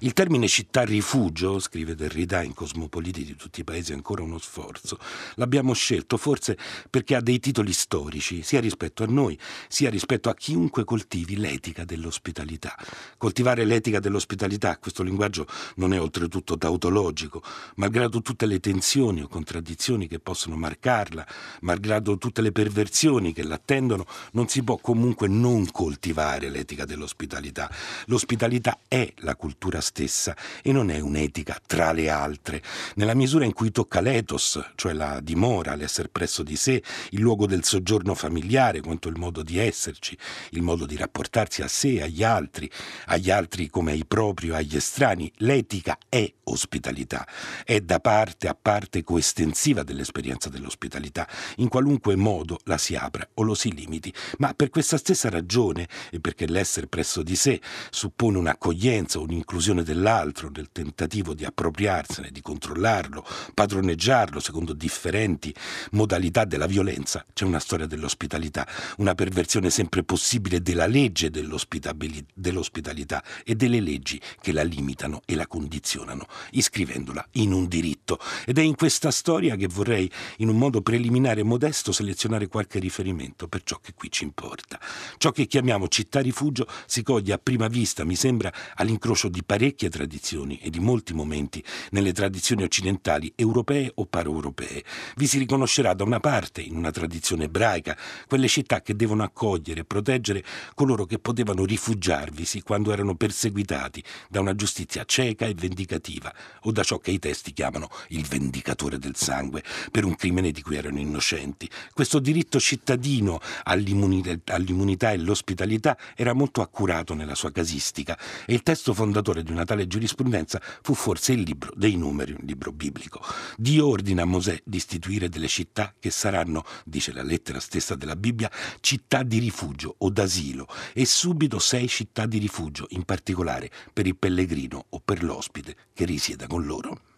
Il 0.00 0.14
termine 0.14 0.48
città 0.48 0.82
rifugio, 0.82 1.58
scrive 1.58 1.94
Derrida 1.94 2.42
in 2.42 2.54
Cosmopoliti 2.54 3.22
di 3.22 3.36
tutti 3.36 3.60
i 3.60 3.64
paesi 3.64 3.92
ancora 3.92 4.22
uno 4.22 4.38
sforzo, 4.38 4.98
l'abbiamo 5.34 5.74
scelto 5.74 6.16
forse 6.16 6.56
perché 6.88 7.14
ha 7.14 7.20
dei 7.20 7.38
titoli 7.38 7.74
storici, 7.74 8.42
sia 8.42 8.60
rispetto 8.60 9.02
a 9.02 9.06
noi, 9.06 9.38
sia 9.68 9.90
rispetto 9.90 10.30
a 10.30 10.34
chiunque 10.34 10.84
coltivi 10.84 11.36
l'etica 11.36 11.84
dell'ospitalità. 11.84 12.74
Coltivare 13.18 13.64
l'etica 13.64 14.00
dell'ospitalità, 14.00 14.78
questo 14.78 15.02
linguaggio 15.02 15.46
non 15.76 15.92
è 15.92 16.00
oltretutto 16.00 16.56
tautologico, 16.56 17.42
malgrado 17.76 18.22
tutte 18.22 18.46
le 18.46 18.58
tensioni 18.58 19.20
o 19.20 19.28
contraddizioni 19.28 20.08
che 20.08 20.18
possono 20.18 20.56
marcarla, 20.56 21.26
malgrado 21.60 22.16
tutte 22.16 22.40
le 22.40 22.52
perversioni 22.52 23.34
che 23.34 23.42
l'attendono, 23.42 24.06
non 24.32 24.48
si 24.48 24.62
può 24.62 24.78
comunque 24.78 25.28
non 25.28 25.70
coltivare 25.70 26.48
l'etica 26.48 26.86
dell'ospitalità. 26.86 27.70
L'ospitalità 28.06 28.78
è 28.88 29.12
la 29.18 29.36
cultura 29.36 29.48
stessa 29.80 30.36
e 30.62 30.72
non 30.72 30.90
è 30.90 31.00
un'etica 31.00 31.58
tra 31.66 31.92
le 31.92 32.08
altre, 32.08 32.62
nella 32.94 33.14
misura 33.14 33.44
in 33.44 33.52
cui 33.52 33.70
tocca 33.70 34.00
l'ethos, 34.00 34.60
cioè 34.74 34.92
la 34.92 35.20
dimora, 35.20 35.74
l'essere 35.74 36.08
presso 36.08 36.42
di 36.42 36.56
sé, 36.56 36.82
il 37.10 37.20
luogo 37.20 37.46
del 37.46 37.64
soggiorno 37.64 38.14
familiare, 38.14 38.80
quanto 38.80 39.08
il 39.08 39.18
modo 39.18 39.42
di 39.42 39.58
esserci, 39.58 40.16
il 40.50 40.62
modo 40.62 40.86
di 40.86 40.96
rapportarsi 40.96 41.62
a 41.62 41.68
sé, 41.68 42.02
agli 42.02 42.22
altri, 42.22 42.70
agli 43.06 43.30
altri 43.30 43.68
come 43.68 43.92
ai 43.92 44.04
propri 44.06 44.50
o 44.50 44.54
agli 44.54 44.76
estranei. 44.76 45.32
L'etica 45.36 45.98
è 46.08 46.30
ospitalità, 46.44 47.26
è 47.64 47.80
da 47.80 48.00
parte 48.00 48.48
a 48.48 48.56
parte 48.60 49.02
coestensiva 49.02 49.82
dell'esperienza 49.82 50.48
dell'ospitalità, 50.48 51.28
in 51.56 51.68
qualunque 51.68 52.16
modo 52.16 52.58
la 52.64 52.78
si 52.78 52.94
apra 52.96 53.28
o 53.34 53.42
lo 53.42 53.54
si 53.54 53.72
limiti, 53.72 54.12
ma 54.38 54.52
per 54.54 54.70
questa 54.70 54.98
stessa 54.98 55.28
ragione 55.30 55.88
e 56.10 56.20
perché 56.20 56.46
l'essere 56.46 56.86
presso 56.86 57.22
di 57.22 57.36
sé 57.36 57.60
suppone 57.90 58.38
un'accoglienza, 58.38 59.18
un'inclusione 59.40 59.82
dell'altro 59.82 60.50
nel 60.50 60.68
tentativo 60.70 61.32
di 61.34 61.44
appropriarsene, 61.44 62.30
di 62.30 62.42
controllarlo, 62.42 63.24
padroneggiarlo 63.54 64.38
secondo 64.38 64.74
differenti 64.74 65.54
modalità 65.92 66.44
della 66.44 66.66
violenza, 66.66 67.24
c'è 67.32 67.44
una 67.44 67.58
storia 67.58 67.86
dell'ospitalità, 67.86 68.66
una 68.98 69.14
perversione 69.14 69.70
sempre 69.70 70.04
possibile 70.04 70.60
della 70.60 70.86
legge 70.86 71.30
dell'ospitalità 71.30 73.24
e 73.44 73.54
delle 73.54 73.80
leggi 73.80 74.20
che 74.40 74.52
la 74.52 74.62
limitano 74.62 75.22
e 75.24 75.34
la 75.34 75.46
condizionano, 75.46 76.26
iscrivendola 76.50 77.26
in 77.32 77.52
un 77.52 77.66
diritto. 77.66 78.18
Ed 78.44 78.58
è 78.58 78.62
in 78.62 78.76
questa 78.76 79.10
storia 79.10 79.56
che 79.56 79.68
vorrei, 79.68 80.10
in 80.38 80.48
un 80.48 80.58
modo 80.58 80.82
preliminare 80.82 81.40
e 81.40 81.44
modesto, 81.44 81.92
selezionare 81.92 82.46
qualche 82.46 82.78
riferimento 82.78 83.48
per 83.48 83.62
ciò 83.62 83.78
che 83.78 83.94
qui 83.94 84.10
ci 84.10 84.24
importa. 84.24 84.78
Ciò 85.16 85.30
che 85.30 85.46
chiamiamo 85.46 85.88
città 85.88 86.20
rifugio 86.20 86.66
si 86.86 87.02
coglie 87.02 87.32
a 87.32 87.38
prima 87.38 87.68
vista, 87.68 88.04
mi 88.04 88.16
sembra, 88.16 88.52
all'incrocio 88.74 89.29
di 89.30 89.42
parecchie 89.42 89.88
tradizioni 89.88 90.58
e 90.58 90.70
di 90.70 90.80
molti 90.80 91.14
momenti 91.14 91.64
nelle 91.90 92.12
tradizioni 92.12 92.62
occidentali, 92.62 93.32
europee 93.36 93.90
o 93.94 94.06
paraeuropee. 94.06 94.84
Vi 95.16 95.26
si 95.26 95.38
riconoscerà 95.38 95.94
da 95.94 96.04
una 96.04 96.20
parte, 96.20 96.60
in 96.60 96.76
una 96.76 96.90
tradizione 96.90 97.44
ebraica, 97.44 97.96
quelle 98.26 98.48
città 98.48 98.82
che 98.82 98.94
devono 98.96 99.22
accogliere 99.22 99.80
e 99.80 99.84
proteggere 99.84 100.44
coloro 100.74 101.04
che 101.04 101.18
potevano 101.18 101.64
rifugiarvisi 101.64 102.62
quando 102.62 102.92
erano 102.92 103.14
perseguitati 103.14 104.02
da 104.28 104.40
una 104.40 104.54
giustizia 104.54 105.04
cieca 105.04 105.46
e 105.46 105.54
vendicativa, 105.54 106.34
o 106.62 106.72
da 106.72 106.82
ciò 106.82 106.98
che 106.98 107.10
i 107.10 107.18
testi 107.18 107.52
chiamano 107.52 107.88
il 108.08 108.26
vendicatore 108.26 108.98
del 108.98 109.16
sangue, 109.16 109.62
per 109.90 110.04
un 110.04 110.16
crimine 110.16 110.50
di 110.50 110.62
cui 110.62 110.76
erano 110.76 110.98
innocenti. 110.98 111.68
Questo 111.92 112.18
diritto 112.18 112.58
cittadino 112.58 113.40
all'immunità, 113.64 114.54
all'immunità 114.54 115.10
e 115.10 115.14
all'ospitalità 115.14 115.96
era 116.16 116.32
molto 116.32 116.60
accurato 116.60 117.14
nella 117.14 117.34
sua 117.34 117.52
casistica 117.52 118.18
e 118.46 118.54
il 118.54 118.62
testo 118.62 118.94
fondatore 119.20 119.42
di 119.42 119.52
una 119.52 119.64
tale 119.64 119.86
giurisprudenza 119.86 120.60
fu 120.82 120.94
forse 120.94 121.32
il 121.32 121.40
libro 121.40 121.72
dei 121.76 121.96
numeri, 121.96 122.32
un 122.32 122.44
libro 122.44 122.72
biblico. 122.72 123.22
Dio 123.56 123.86
ordina 123.86 124.22
a 124.22 124.26
Mosè 124.26 124.60
di 124.64 124.78
istituire 124.78 125.28
delle 125.28 125.48
città 125.48 125.94
che 125.98 126.10
saranno, 126.10 126.64
dice 126.84 127.12
la 127.12 127.22
lettera 127.22 127.60
stessa 127.60 127.94
della 127.94 128.16
Bibbia, 128.16 128.50
città 128.80 129.22
di 129.22 129.38
rifugio 129.38 129.94
o 129.98 130.10
d'asilo 130.10 130.66
e 130.94 131.04
subito 131.04 131.58
sei 131.58 131.88
città 131.88 132.26
di 132.26 132.38
rifugio, 132.38 132.86
in 132.90 133.04
particolare 133.04 133.70
per 133.92 134.06
il 134.06 134.16
pellegrino 134.16 134.86
o 134.88 135.00
per 135.04 135.22
l'ospite 135.22 135.76
che 135.92 136.04
risieda 136.04 136.46
con 136.46 136.64
loro. 136.64 137.09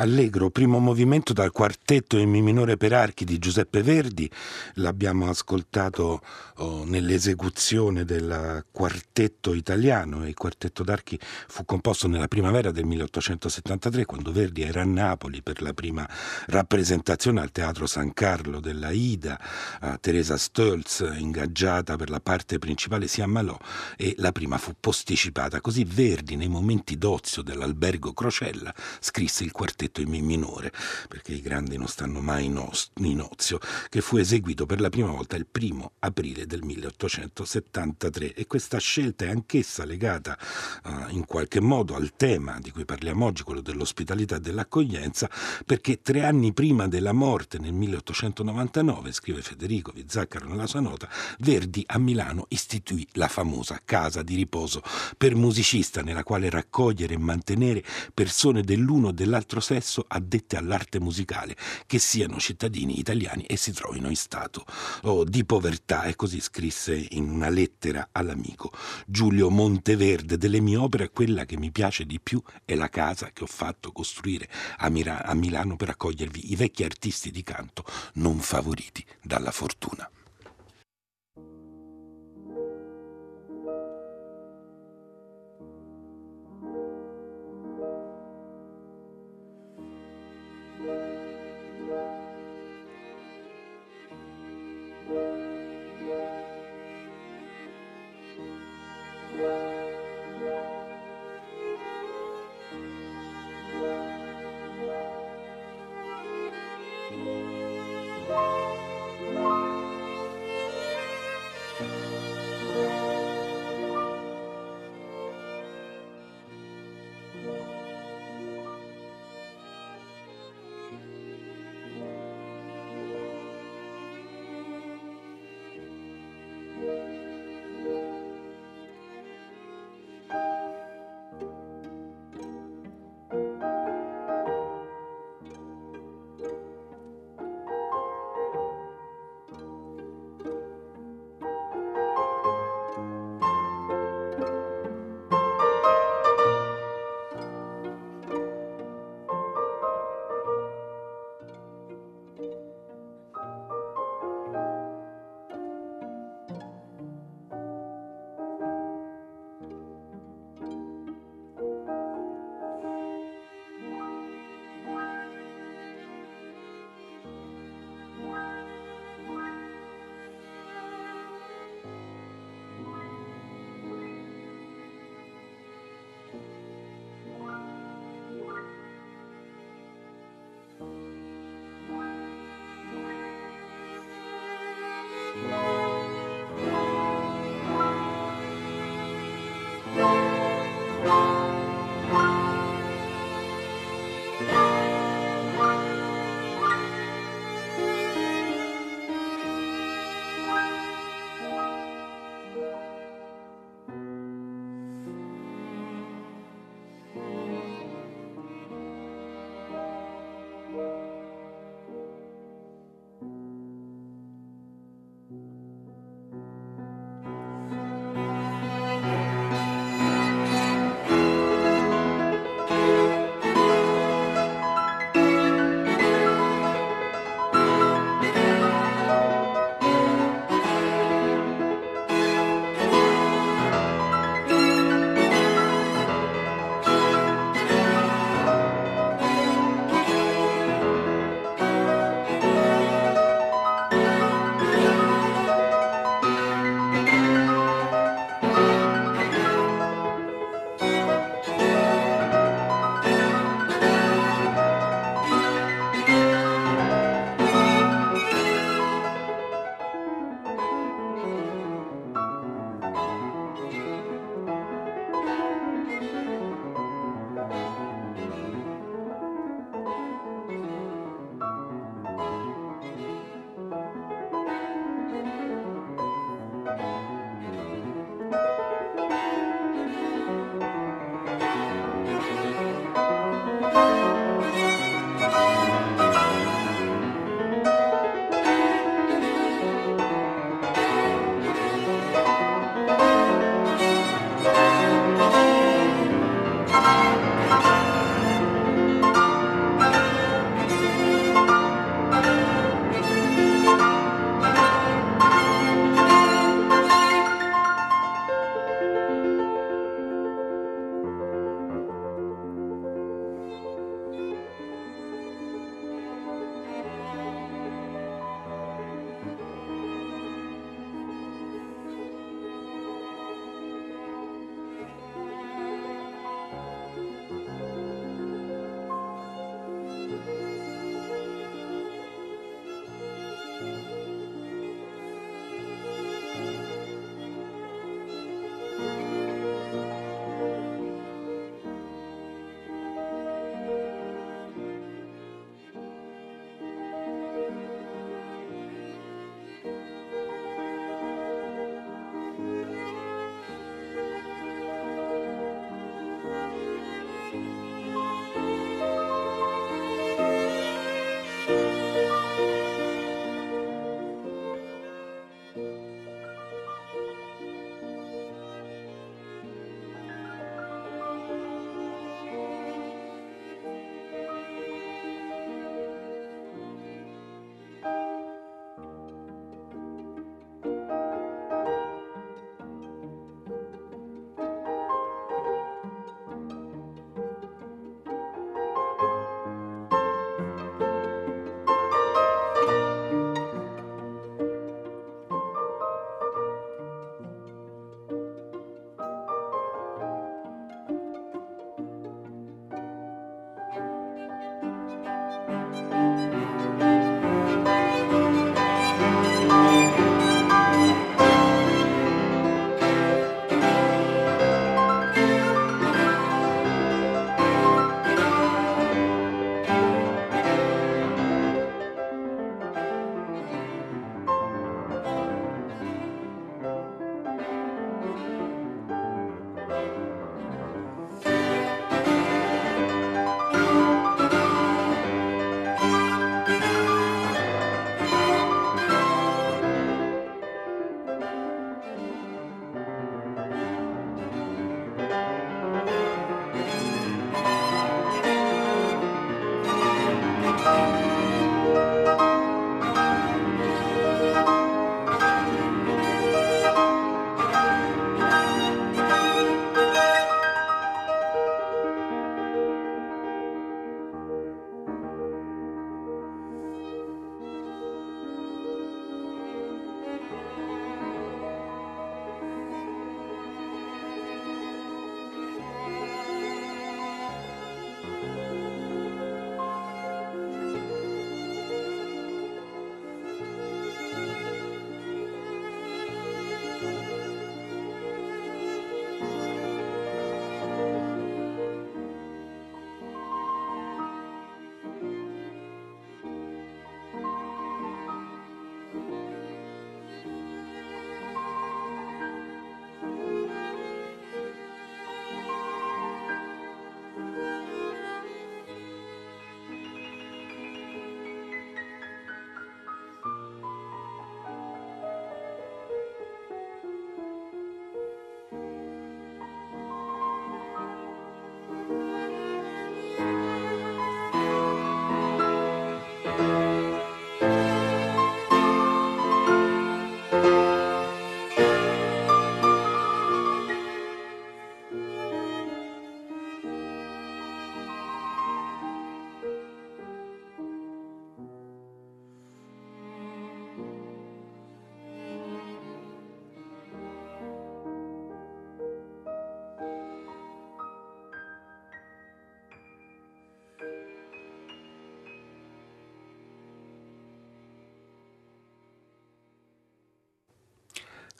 Allegro, 0.00 0.48
primo 0.48 0.78
movimento 0.78 1.34
dal 1.34 1.52
quartetto 1.52 2.16
in 2.16 2.30
Mi 2.30 2.40
minore 2.40 2.78
per 2.78 2.94
archi 2.94 3.26
di 3.26 3.38
Giuseppe 3.38 3.82
Verdi, 3.82 4.30
l'abbiamo 4.76 5.28
ascoltato 5.28 6.22
oh, 6.56 6.84
nell'esecuzione 6.84 8.06
del 8.06 8.64
quartetto 8.72 9.52
italiano 9.52 10.26
il 10.26 10.32
quartetto 10.32 10.82
d'archi 10.84 11.20
fu 11.20 11.66
composto 11.66 12.08
nella 12.08 12.28
primavera 12.28 12.70
del 12.70 12.86
1873 12.86 14.06
quando 14.06 14.32
Verdi 14.32 14.62
era 14.62 14.80
a 14.80 14.86
Napoli 14.86 15.42
per 15.42 15.60
la 15.60 15.74
prima 15.74 16.08
rappresentazione 16.46 17.40
al 17.42 17.52
Teatro 17.52 17.86
San 17.86 18.14
Carlo 18.14 18.58
della 18.58 18.92
Ida, 18.92 19.38
uh, 19.82 19.96
Teresa 20.00 20.38
Stolz 20.38 21.06
ingaggiata 21.18 21.96
per 21.96 22.08
la 22.08 22.20
parte 22.20 22.58
principale 22.58 23.06
si 23.06 23.20
ammalò 23.20 23.58
e 23.98 24.14
la 24.16 24.32
prima 24.32 24.56
fu 24.56 24.72
posticipata, 24.80 25.60
così 25.60 25.84
Verdi 25.84 26.36
nei 26.36 26.48
momenti 26.48 26.96
d'ozio 26.96 27.42
dell'albergo 27.42 28.14
Crocella 28.14 28.74
scrisse 28.98 29.44
il 29.44 29.52
quartetto 29.52 29.88
detto 29.90 30.00
in 30.00 30.08
Mi 30.08 30.22
minore, 30.22 30.72
perché 31.08 31.32
i 31.32 31.40
grandi 31.40 31.76
non 31.76 31.88
stanno 31.88 32.20
mai 32.20 32.46
in, 32.46 32.56
os- 32.56 32.90
in 32.98 33.20
ozio, 33.20 33.58
che 33.88 34.00
fu 34.00 34.16
eseguito 34.16 34.64
per 34.64 34.80
la 34.80 34.88
prima 34.88 35.10
volta 35.10 35.36
il 35.36 35.46
primo 35.46 35.92
aprile 35.98 36.46
del 36.46 36.62
1873 36.62 38.34
e 38.34 38.46
questa 38.46 38.78
scelta 38.78 39.24
è 39.24 39.30
anch'essa 39.30 39.84
legata 39.84 40.38
uh, 40.84 41.14
in 41.14 41.26
qualche 41.26 41.60
modo 41.60 41.96
al 41.96 42.12
tema 42.16 42.58
di 42.60 42.70
cui 42.70 42.84
parliamo 42.84 43.26
oggi, 43.26 43.42
quello 43.42 43.60
dell'ospitalità 43.60 44.36
e 44.36 44.40
dell'accoglienza, 44.40 45.28
perché 45.66 46.00
tre 46.00 46.24
anni 46.24 46.52
prima 46.52 46.86
della 46.86 47.12
morte, 47.12 47.58
nel 47.58 47.72
1899, 47.72 49.12
scrive 49.12 49.42
Federico 49.42 49.92
Vizzaccaro 49.92 50.48
nella 50.48 50.66
sua 50.66 50.80
nota, 50.80 51.08
Verdi 51.40 51.82
a 51.86 51.98
Milano 51.98 52.46
istituì 52.48 53.06
la 53.12 53.28
famosa 53.28 53.80
casa 53.84 54.22
di 54.22 54.36
riposo 54.36 54.82
per 55.16 55.34
musicista 55.34 56.02
nella 56.02 56.22
quale 56.22 56.48
raccogliere 56.48 57.14
e 57.14 57.18
mantenere 57.18 57.82
persone 58.14 58.62
dell'uno 58.62 59.08
o 59.08 59.12
dell'altro 59.12 59.60
sesso 59.60 59.79
addette 60.06 60.56
all'arte 60.56 61.00
musicale, 61.00 61.56
che 61.86 61.98
siano 61.98 62.38
cittadini 62.38 62.98
italiani 62.98 63.44
e 63.44 63.56
si 63.56 63.72
trovino 63.72 64.08
in 64.08 64.16
stato 64.16 64.64
oh, 65.02 65.24
di 65.24 65.44
povertà. 65.44 66.04
E 66.04 66.16
così 66.16 66.40
scrisse 66.40 66.94
in 67.10 67.28
una 67.28 67.48
lettera 67.48 68.08
all'amico 68.12 68.70
Giulio 69.06 69.50
Monteverde 69.50 70.36
delle 70.36 70.60
mie 70.60 70.76
opere, 70.76 71.10
quella 71.10 71.44
che 71.44 71.56
mi 71.56 71.70
piace 71.70 72.04
di 72.04 72.20
più 72.20 72.42
è 72.64 72.74
la 72.74 72.88
casa 72.88 73.30
che 73.32 73.44
ho 73.44 73.48
fatto 73.48 73.92
costruire 73.92 74.48
a, 74.78 74.88
Mira- 74.88 75.24
a 75.24 75.34
Milano 75.34 75.76
per 75.76 75.90
accogliervi 75.90 76.52
i 76.52 76.56
vecchi 76.56 76.84
artisti 76.84 77.30
di 77.30 77.42
canto 77.42 77.84
non 78.14 78.38
favoriti 78.38 79.04
dalla 79.22 79.50
fortuna. 79.50 80.08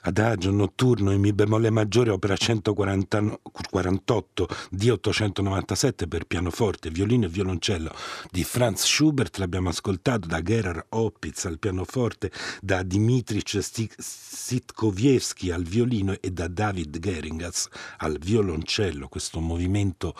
Adagio 0.03 0.49
notturno 0.49 1.11
in 1.11 1.19
Mi 1.19 1.31
bemolle 1.31 1.69
maggiore, 1.69 2.09
opera 2.09 2.35
148 2.35 4.47
di 4.71 4.89
897 4.89 6.07
per 6.07 6.25
pianoforte, 6.25 6.89
violino 6.89 7.25
e 7.25 7.29
violoncello 7.29 7.93
di 8.31 8.43
Franz 8.43 8.85
Schubert, 8.85 9.37
l'abbiamo 9.37 9.69
ascoltato 9.69 10.27
da 10.27 10.41
Gerhard 10.41 10.87
Opitz 10.89 11.45
al 11.45 11.59
pianoforte, 11.59 12.31
da 12.61 12.81
Dmitri 12.81 13.43
Sitkowiewski 13.45 15.51
al 15.51 15.61
violino 15.63 16.15
e 16.19 16.31
da 16.31 16.47
David 16.47 16.97
Geringas 16.97 17.67
al 17.97 18.17
violoncello. 18.17 19.07
Questo 19.07 19.39
movimento 19.39 20.15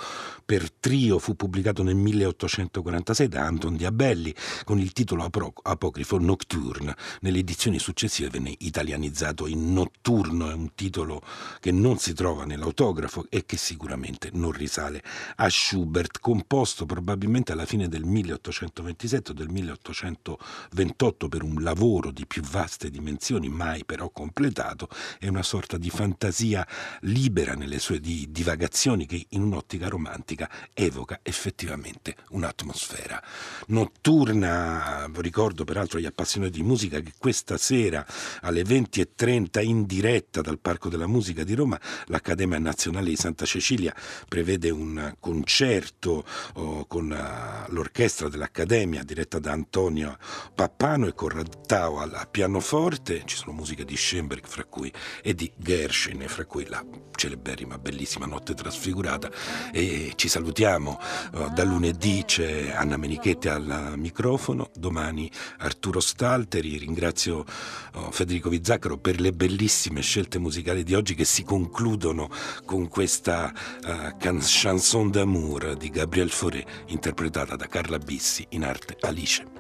per 0.45 0.71
trio 0.71 1.17
fu 1.17 1.36
pubblicato 1.36 1.82
nel 1.82 1.95
1846 1.95 3.27
da 3.27 3.45
Anton 3.45 3.77
Diabelli 3.77 4.32
con 4.63 4.77
il 4.79 4.93
titolo 4.93 5.27
apocrifo 5.63 6.19
Nocturne. 6.19 6.95
Nelle 7.21 7.39
edizioni 7.39 7.79
successive 7.79 8.29
venne 8.29 8.53
italianizzato 8.59 9.47
in 9.47 9.69
Notturno 9.72 10.49
è 10.49 10.53
un 10.53 10.76
titolo 10.76 11.22
che 11.61 11.72
non 11.72 11.97
si 11.97 12.13
trova 12.13 12.43
nell'autografo 12.43 13.26
e 13.30 13.45
che 13.45 13.55
sicuramente 13.55 14.30
non 14.34 14.51
risale 14.51 15.01
a 15.38 15.49
Schubert, 15.49 16.19
composto 16.19 16.86
probabilmente 16.86 17.53
alla 17.53 17.65
fine 17.65 17.88
del 17.88 18.03
1827 18.03 19.32
o 19.32 19.34
del 19.34 19.47
1828 19.47 21.30
per 21.30 21.43
un 21.43 21.63
lavoro 21.63 22.11
di 22.11 22.26
più 22.26 22.41
vaste 22.41 22.89
dimensioni, 22.89 23.47
mai 23.47 23.86
però 23.86 24.09
completato, 24.09 24.89
è 25.17 25.28
una 25.28 25.43
sorta 25.43 25.78
di 25.78 25.89
fantasia 25.89 26.67
libera 27.01 27.53
nelle 27.53 27.80
sue 27.80 27.99
divagazioni 28.01 29.05
che 29.05 29.26
in 29.30 29.43
un'ottica 29.43 29.88
romantica 29.88 30.49
evoca 30.74 31.19
effettivamente 31.24 32.15
un'atmosfera 32.32 33.24
notturna. 33.67 35.09
Ricordo 35.13 35.63
peraltro 35.63 35.97
agli 35.97 36.05
appassionati 36.05 36.51
di 36.51 36.63
musica 36.63 36.99
che 36.99 37.13
questa 37.17 37.57
sera 37.57 38.05
alle 38.41 38.63
20.30 38.63 39.61
in 39.62 39.86
diretta 39.86 40.41
dal 40.41 40.59
Parco 40.59 40.89
della 40.89 41.07
Musica 41.07 41.43
di 41.43 41.53
Roma, 41.53 41.80
l'Accademia 42.07 42.59
Nazionale 42.59 43.09
di 43.09 43.16
Santa 43.16 43.45
Cecilia 43.45 43.95
prevede 44.28 44.70
un 44.70 45.16
concerto 45.20 46.26
oh, 46.55 46.86
con 46.86 47.12
uh, 47.12 47.72
l'orchestra 47.72 48.28
dell'Accademia 48.28 49.03
diretta 49.03 49.39
da 49.39 49.51
Antonio 49.51 50.18
Pappano 50.53 51.07
e 51.07 51.14
Corradao 51.14 51.99
al 51.99 52.28
pianoforte, 52.30 53.24
ci 53.26 53.36
sono 53.36 53.51
musiche 53.51 53.86
di 53.86 53.95
Schoenberg 53.95 54.45
fra 54.45 54.64
cui 54.66 54.91
e 55.22 55.34
di 55.34 55.51
Gershwin, 55.55 56.28
fra 56.28 56.45
cui 56.45 56.68
la 56.68 56.84
celeberrima 57.16 57.78
bellissima 57.78 58.26
Notte 58.26 58.53
Trasfigurata. 58.53 59.30
E 59.72 60.14
ci 60.16 60.28
salutiamo 60.28 60.99
uh, 61.34 61.53
da 61.53 61.64
lunedì 61.64 62.24
c'è 62.26 62.72
Anna 62.72 62.97
Menichetti 62.97 63.47
al 63.47 63.93
microfono, 63.95 64.70
domani 64.76 65.32
Arturo 65.59 65.99
Stalteri, 65.99 66.78
ringrazio 66.78 67.45
uh, 67.93 68.12
Federico 68.12 68.49
Vizzaccaro 68.49 68.97
per 68.97 69.20
le 69.20 69.32
bellissime 69.32 69.50
bellissime 69.51 70.01
scelte 70.01 70.39
musicali 70.39 70.83
di 70.83 70.93
oggi 70.93 71.13
che 71.13 71.25
si 71.25 71.43
concludono 71.43 72.29
con 72.63 72.87
questa 72.87 73.51
uh, 73.83 74.15
chanson 74.17 75.11
d'amour 75.11 75.75
di 75.75 75.89
Gabriel 75.89 76.29
Fauré 76.29 76.65
interpretata 76.87 77.57
da 77.57 77.67
Carla 77.67 77.97
Bissi 77.97 78.45
in 78.49 78.63
arte 78.63 78.95
Alice. 79.01 79.59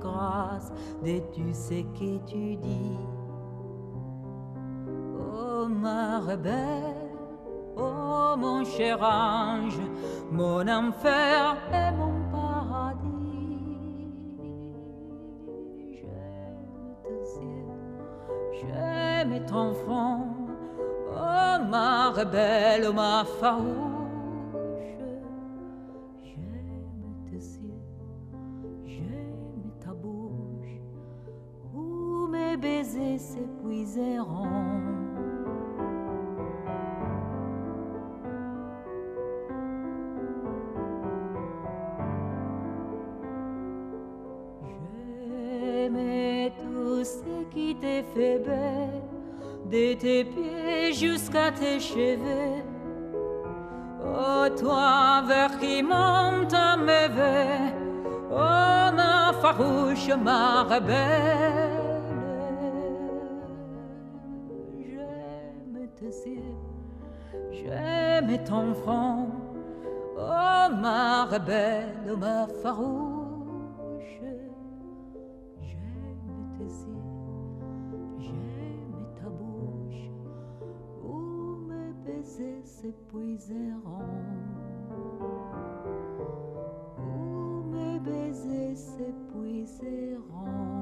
grâce 0.00 0.70
de 1.02 1.18
tu 1.32 1.52
sais 1.52 1.84
que 1.98 2.18
tu 2.26 2.56
dis. 2.56 2.98
Oh 5.18 5.66
ma 5.66 6.20
rebelle 6.20 7.07
Oh 7.80 8.34
mon 8.36 8.64
cher 8.64 9.00
ange, 9.00 9.78
mon 10.32 10.66
enfer 10.66 11.56
et 11.72 11.92
mon 11.96 12.12
paradis. 12.32 14.08
J'aime 15.92 16.96
tes 17.04 17.40
yeux, 17.40 17.70
j'aime 18.52 19.46
ton 19.46 19.74
front, 19.74 20.26
oh 21.12 21.64
ma 21.70 22.10
rebelle, 22.10 22.92
ma 22.92 23.24
farouche. 23.40 24.98
J'aime 26.24 27.14
tes 27.30 27.36
yeux, 27.36 27.82
j'aime 28.84 29.70
ta 29.78 29.92
bouche, 29.92 30.80
où 31.72 32.26
mes 32.26 32.56
baisers 32.56 33.20
s'épuiseront. 33.20 34.97
Jusqu'à 51.28 51.50
tes 51.52 51.80
cheveux. 51.80 52.62
Oh, 54.02 54.48
toi, 54.58 55.22
vers 55.26 55.58
qui 55.58 55.82
monte 55.82 56.54
à 56.54 56.76
mes 56.76 57.08
oh, 58.30 58.94
ma 58.96 59.32
farouche, 59.40 60.08
ma 60.22 60.62
rebelle. 60.62 62.02
J'aime 64.78 65.88
tes 65.96 66.30
yeux, 66.30 66.56
j'aime 67.50 68.44
ton 68.44 68.74
front, 68.74 69.28
oh, 70.16 70.74
ma 70.80 71.26
rebelle, 71.26 72.16
ma 72.16 72.46
farouche. 72.62 73.07
S'épuiseront. 82.80 84.04
Où 86.96 87.64
mes 87.72 87.98
baisers 87.98 88.76
s'épuiseront. 88.76 90.77